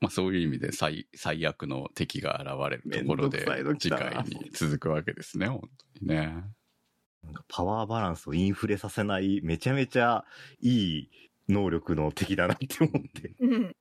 [0.00, 3.46] まあそういう意味で最最悪の敵が現れるところで
[3.78, 5.70] 次回に続くわけですね、本
[6.00, 6.44] 当にね。
[7.26, 10.24] なんかパワーバランスをインフレさせない、めちゃめちゃ
[10.60, 11.10] いい
[11.48, 13.34] 能力の敵だなって思って。
[13.40, 13.76] うん。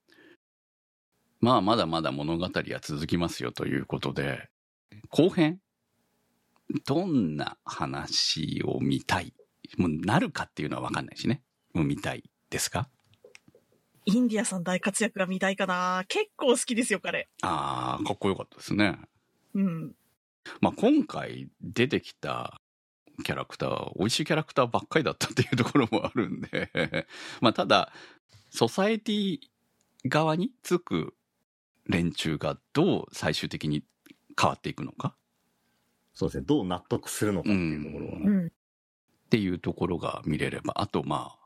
[1.41, 4.49] まあまだまだ物語は続きますよということで、
[5.09, 5.59] 後編
[6.85, 9.33] どんな話を見たい？
[9.77, 11.43] もうなるかっていうのはわかんないしね。
[11.73, 12.89] もう見たいですか？
[14.05, 17.27] インディアさん大活躍が見たいかな結構好きですよ、彼。
[17.41, 18.99] ああ、かっこよかったですね。
[19.53, 19.95] うん。
[20.61, 22.61] まあ今回出てきた
[23.23, 27.07] キャラクター、美味しいキャラクターばっかりだったっていうところもあるんで、
[27.41, 27.91] まあただ、
[28.49, 29.39] ソサエティ
[30.05, 31.15] 側につく
[31.87, 33.83] 連中がどう最終的に
[34.39, 35.15] 変わっていくのか
[36.13, 36.45] そうですね。
[36.45, 38.13] どう納得するのかっていうところは。
[38.13, 38.47] ううん。
[38.47, 38.49] っ
[39.29, 41.45] ていうところが見れれば、あとまあ、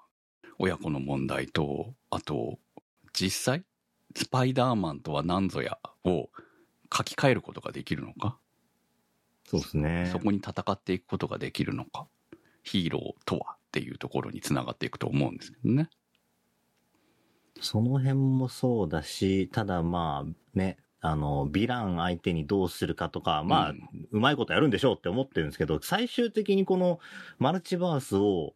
[0.60, 2.60] 親子の問題と、あと、
[3.14, 3.64] 実際、
[4.16, 6.30] スパイダーマンとは何ぞやを
[6.96, 8.38] 書き換えることができるのか、
[9.50, 10.08] そうですね。
[10.12, 12.08] そこに戦っていくことができるのか、
[12.62, 15.90] ヒーローとはっていうところにつながっていくと思うんですけどね。
[17.60, 23.76] その辺もそうだし、ただまあね、あの、ヴィラン相手にどうするかとか、まあ、う
[24.12, 27.00] うんまいことやるんでしょうって思ってるんですけど、最終的にこの
[27.40, 28.54] マルチバースを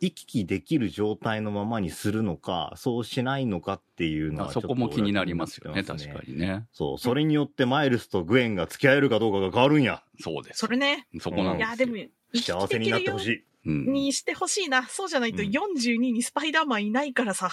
[0.00, 6.66] 行き来できる状態のままにするのか、そうしないのかっていうのはあそこも気になりますよね、確かにね。
[6.72, 10.02] そう、それによってマイルスとグエンが付き合えるかどうかが変わるんや。
[10.20, 10.58] そうです。
[10.58, 11.06] それね。
[11.20, 11.86] そこなんですよ。
[11.86, 13.30] いや、でも、幸せになってほしい。
[13.32, 13.44] い。
[13.66, 14.86] うん、にしてほしいな。
[14.86, 17.50] そうじゃないとうん42にスパイダーマンいないからさ。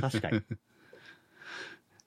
[0.00, 0.42] 確かに。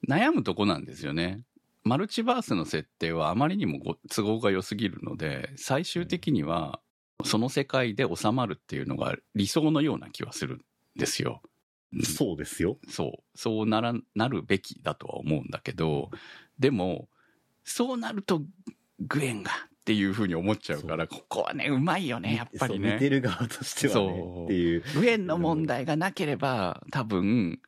[0.07, 1.41] 悩むとこなんですよね。
[1.83, 6.79] マルチバースの設定はあまりにもご都合が良すぎるので、最終的には
[7.23, 10.61] その世界で収まるっていうのが理想のような気はするん
[10.95, 11.41] ですよ。
[11.43, 11.53] うん
[12.01, 12.79] そうですよ。
[12.89, 13.23] そう。
[13.35, 16.09] そうなら、なるべきだとは思うんだけど、
[16.57, 17.07] でも、
[17.63, 18.41] そうなると
[18.99, 23.09] グエンがっていうふうに思っちゃうから、ここはね、うまいよね、やっぱりそう見てね。
[23.09, 24.19] る側としてはそね。
[24.19, 24.83] うっていう。
[24.95, 27.61] グエンの問題がなければ、多分、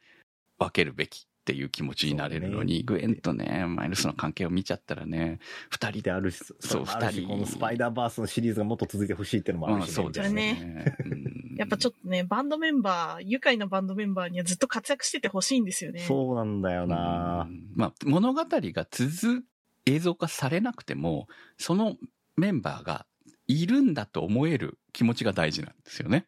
[0.57, 5.37] 分けるべきっていう気持ちになれるのに、グエンとね、マイルスの関係を見ちゃったらね、
[5.69, 7.27] 二人であるし、そう二人。
[7.27, 10.95] このスパイダーバースのシリーズがもっと続いてほしいっていうのもあるし、そうですね。
[11.05, 16.01] うんやっぱちょっとね、バンドメンバー、愉快なバンドメンバーにはずっと活躍しててほしいんですよね。
[16.01, 17.47] そうなんだよな。
[17.49, 17.71] うん。
[17.75, 19.45] まあ、物語が続、
[19.85, 21.27] 映像化されなくても、
[21.57, 21.95] その
[22.35, 23.05] メンバーが
[23.47, 26.27] いるんだと思える気持ちが大事なんですよね。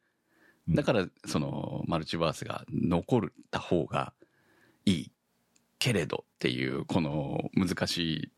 [0.69, 4.13] だから、その、マルチバースが残った方が
[4.87, 5.11] いい
[5.79, 8.31] けれどっていう、この難しい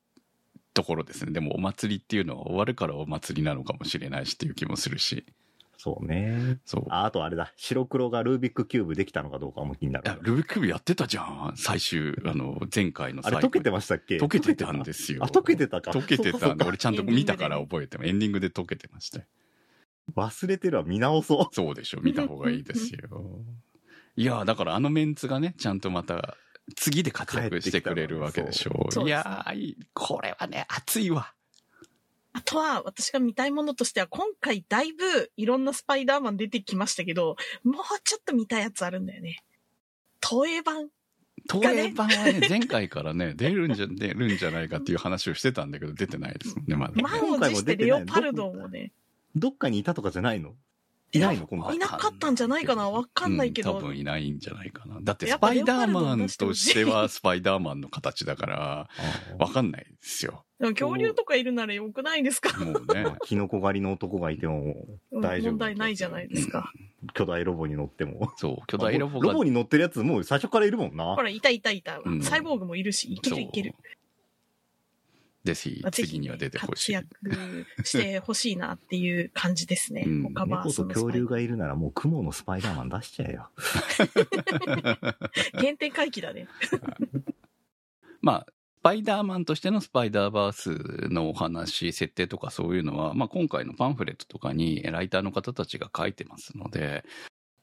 [0.74, 1.32] ところですね。
[1.32, 5.26] でも、お祭りっていうのは終わるからお祭りなのかもしれないしっていう気もするし。
[5.78, 6.60] そうね。
[6.66, 6.86] そう。
[6.90, 10.18] ああとあれだ、白黒がルービックキューブできたのかどうかも気になるいや。
[10.22, 11.54] ルービックキューブやってたじゃん。
[11.56, 14.18] 最終、あの、前回のあ最後れ溶けてましたっけ？
[14.18, 15.24] 溶けてたんですよ。
[15.24, 15.92] あ、溶けてたか。
[15.92, 19.26] 溶けてたんで、俺ちゃんと見たから覚えても、エンディングで溶けてましたよ。
[20.16, 21.56] 忘れてるわ、見直そう。
[21.56, 23.00] そうでしょ、見た方がいいですよ。
[24.20, 26.36] いやーだからあのメンツがね、ちゃんとまた、
[26.76, 29.46] 次で活躍してくれるわけでしょそういや
[29.94, 31.34] これはね、熱いわ。
[32.34, 39.38] あとは、私が見たいものとしては、今回だいぶいろんなスパイダーマン出てきましたけど、もうちょっと見たいやつあるんだよね。
[40.22, 40.90] 東映版。
[41.50, 42.10] 東映版？
[42.10, 46.94] はね、前回からね、出るんじゃ、出るんじゃないかっていう話をしてたんだけど、出てないですもんね、まだ。
[47.02, 48.92] 満を持してレオパルドもね、
[49.34, 50.56] どっかにいたとかじゃないの？
[51.12, 51.48] いないの？
[51.48, 51.80] 今回い。
[51.80, 52.90] なかったんじゃないかな？
[52.90, 55.00] わかんないけどうん多分いないんじゃないかな。
[55.02, 58.90] だってスパイダーマンとしてはスパイダーマンの形だから、
[59.40, 60.46] わかんないですよ。
[60.60, 62.58] でも恐竜とかいるならよくないですか？
[62.64, 63.06] もうね。
[63.26, 64.76] キノコ狩りの男がいても
[65.12, 65.52] 大丈夫。
[65.54, 66.72] 問題ないじゃないですか。
[67.14, 68.32] 巨大ロボに乗っても。
[68.38, 71.22] そう、巨大ロボがロボに乗ってるやつもう最初からいるもんなほ。
[71.22, 72.02] ら、いたいたいた。
[72.04, 73.74] うんサイボーグもいるし、いけるいける。
[75.44, 76.94] ぜひ次には出てほしい。
[76.96, 80.04] 活躍してほしいなっていう感じですね。
[80.06, 83.50] うん他バ猫と恐竜がいるならもう雲のスパイダーマン出しちゃえよ。
[85.54, 86.48] 原点回帰だね。
[88.22, 88.48] まあ、
[88.80, 97.04] スパイダーマンとしてのスパイダーバースのお話、設定とかそういうのは、まあ今回のパンフレットとかにライターの方たちが書いてますので、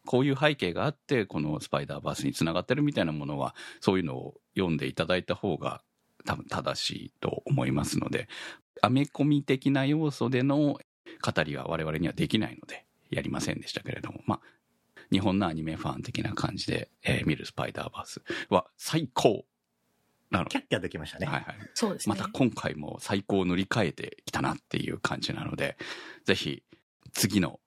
[0.05, 5.83] こういう背景があって、このスパイダーバースにつながってるみたいなものは、そういうのを読んでいただいた方が
[6.27, 8.29] 多分正しいと思いますので、
[8.83, 10.79] アメコミ的な要素での
[11.23, 14.41] 語りは我々にはできないので、やりませんでしたけれども、まあ、
[15.11, 19.45] 日本のアニメファン的な感じで、えー見るスパイダーバースは最高
[20.31, 21.27] なのキャッキャできましたね。
[21.27, 21.57] はいはい。
[21.75, 22.15] そうですね。
[22.17, 25.77] また今回も最高を塗り替えてきたなっていう感じなので、
[26.25, 26.63] ぜひ
[27.13, 27.61] 次の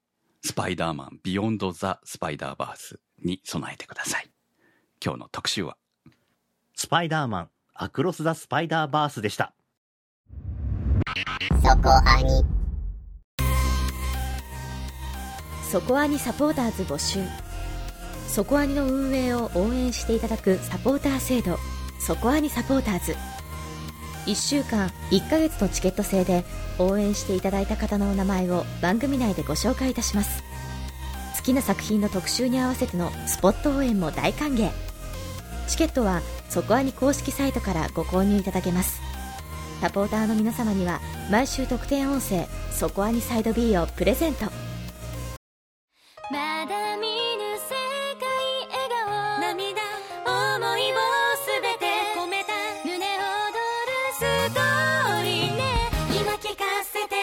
[0.43, 4.29] スパイダーマンビヨンド・ザ・スパイダーバースに備えてください。
[5.03, 5.77] 今日の特集は、
[6.75, 7.49] スパイダーマン、
[7.81, 9.53] アクロス・ザ・スパイダーバースでした。
[11.63, 12.45] そこアニ。
[15.71, 17.21] そこアニサポーターズ募集。
[18.27, 21.57] そこアニの運営を応援していただくサポーター制度。
[22.01, 23.15] そこアニサポーターズ。
[24.25, 26.43] 1週間1ヶ月のチケット制で
[26.79, 30.43] 応援していただいた方のお名前を番組内でご紹介いたします。
[31.37, 34.69] 好きな作品の特集に合わせてのスポット応援も大歓迎
[35.69, 38.99] チケットはそこアニ公式サイトからご購入いただけます。
[39.81, 40.99] サポーターの皆様には
[41.31, 44.45] 毎週特典音声そこアニサイド B をプレゼント。
[46.31, 47.75] まだ見ぬ世
[48.19, 48.27] 界
[48.67, 49.39] 笑顔。
[49.39, 49.81] 涙
[50.25, 50.95] 思いを
[51.37, 51.85] すべて。
[52.17, 52.51] 込めた
[52.83, 54.19] 胸躍るス
[54.53, 55.63] トーリーね。
[56.19, 57.15] 今聞かせて。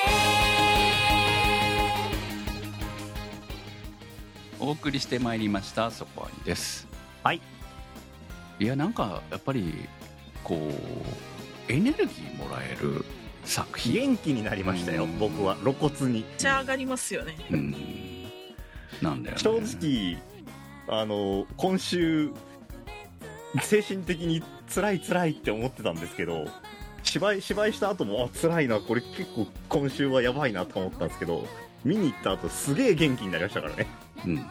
[4.61, 6.87] お送りしてまいりましたそこはにです。
[7.23, 7.41] はい
[8.59, 9.89] いやなんかやっぱり
[10.43, 13.05] こうエネルギーもらえる
[13.45, 13.95] 作品。
[13.95, 15.19] 元気になりましたようん。
[15.19, 16.13] 僕は露骨に。
[16.13, 17.37] めっちゃ上がりますよね。
[17.51, 17.75] うん
[19.03, 20.17] なんだよね正直
[20.89, 22.31] あの今週
[23.61, 24.43] 精神的に
[24.73, 26.47] 辛い辛いって思ってたんですけど
[27.03, 31.47] 芝居芝居した後もあ辛いなこれ結構今週はやばいなと思ったんですけど
[31.85, 33.87] 見に行った後すげえ元気になりましたからね。
[34.27, 34.47] うん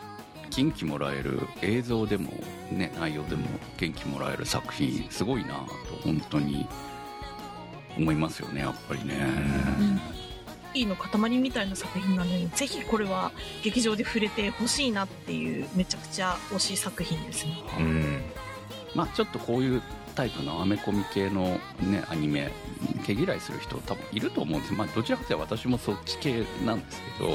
[0.49, 2.31] 元気もらえる映像でも
[2.71, 3.45] ね内容でも
[3.77, 5.65] 元気もらえる作品すごいなと
[6.03, 6.67] 本当に
[7.97, 9.15] 思いますよねやっぱりね、
[10.73, 13.31] いいの塊みたいな作品なのに、ぜひこれは
[13.63, 17.63] 劇場で触れてほしいなっていう、めちゃくちゃ推しい作品ですね。
[17.79, 18.21] うん。
[18.93, 19.81] まあちょっとこういう
[20.15, 22.51] タイプのアメコミ系のねアニメ
[23.05, 24.73] 毛嫌いする人多分いると思うんです。
[24.73, 27.29] まあどちらかというと私もそっち系なんですけど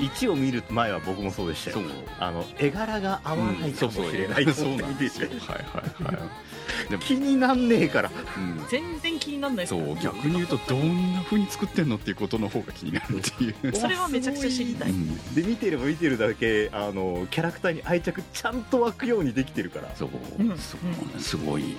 [0.00, 1.76] 1を見る前は僕もそうでしたよ。
[1.78, 1.84] そう。
[2.18, 4.46] あの絵柄が合わないかもしれない。
[4.46, 6.88] と思って見ててはいはいはい。
[6.90, 8.10] でも、気になんねえから。
[8.36, 8.64] うん。
[8.68, 9.70] 全然気にならないです。
[9.70, 14.90] そう逆に言うとどんな風に作ってんのっていうことの方が気になるっていう、 それはめちゃくちゃ知りたい。
[14.90, 15.34] うん。
[15.34, 19.90] で見てれば見てるだけあのキャラクターに愛着ちゃんと湧くようにできてるから。
[19.96, 20.48] そう、うん。
[20.58, 20.76] そ
[21.16, 21.76] うすごい。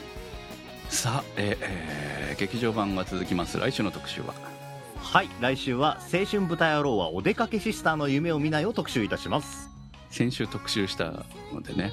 [0.89, 3.59] さあ、えーえー劇場版が続きます。
[3.59, 4.33] 来週の特集は
[5.01, 9.69] はい来週は「青春豚野郎はお出かけシスターの夢を見ない」を特集いたします。
[10.09, 11.91] 先週特集したのでね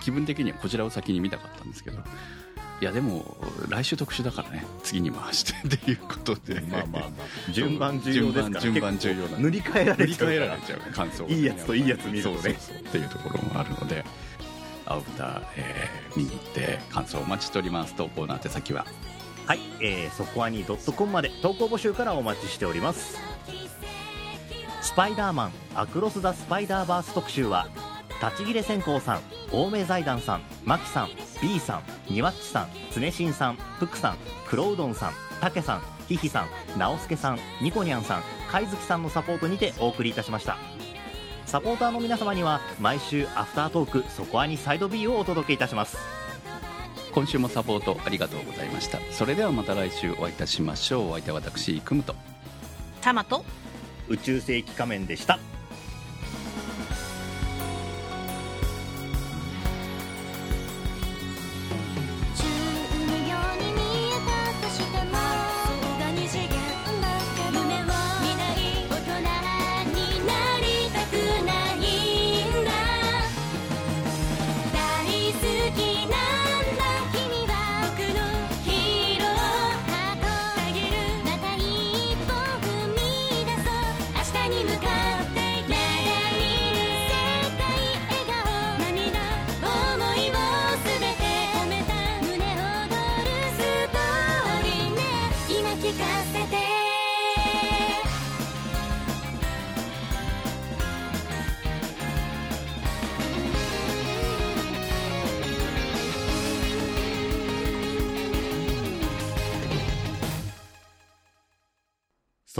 [0.00, 1.98] 気分的にはこちらを先に見たかったんですけど
[2.80, 3.36] いやでも
[3.68, 6.60] 来週特集だからね次に回してっていうことで。
[6.60, 7.08] まあまあま
[7.48, 12.36] あ順番重要ですから順番順番重要な塗り替えら塗りれちゃうから替えられちゃう感想がいいやつといいやつ見るとね。
[12.36, 12.76] そうそう。
[12.76, 14.04] っていうところもあるので
[14.86, 17.94] 青豚、えー見に行って感想をお待ちしております。
[17.94, 18.84] 投稿の宛先は
[19.50, 23.18] はい、えー、そこはに .com まで投稿募集からお待ちしております。
[24.80, 27.66] スパイダーマンアクロス・ザ・スパイダーバース特集は
[28.22, 29.20] 立ち切れ線香さん
[29.52, 31.08] 青梅財団さんマキさん
[31.42, 38.22] B さんにわっちさん常新さんプクさん黒うどんさんたけさんひひさん直輔さんニコニャンさん
[38.52, 40.58] 貝月さんのサポートにてお送りいたしました。
[41.46, 46.19] サポーターの皆様には毎週アフタートークそこはにサイド B をお届けいたします。
[47.12, 48.98] 今週もサポートありがとうございました。
[49.12, 51.08] それではまた来週お会いいたしましょう。
[51.10, 52.14] お相手は私くむと。
[53.00, 53.44] タマと。
[54.08, 55.38] 宇宙世紀仮面でした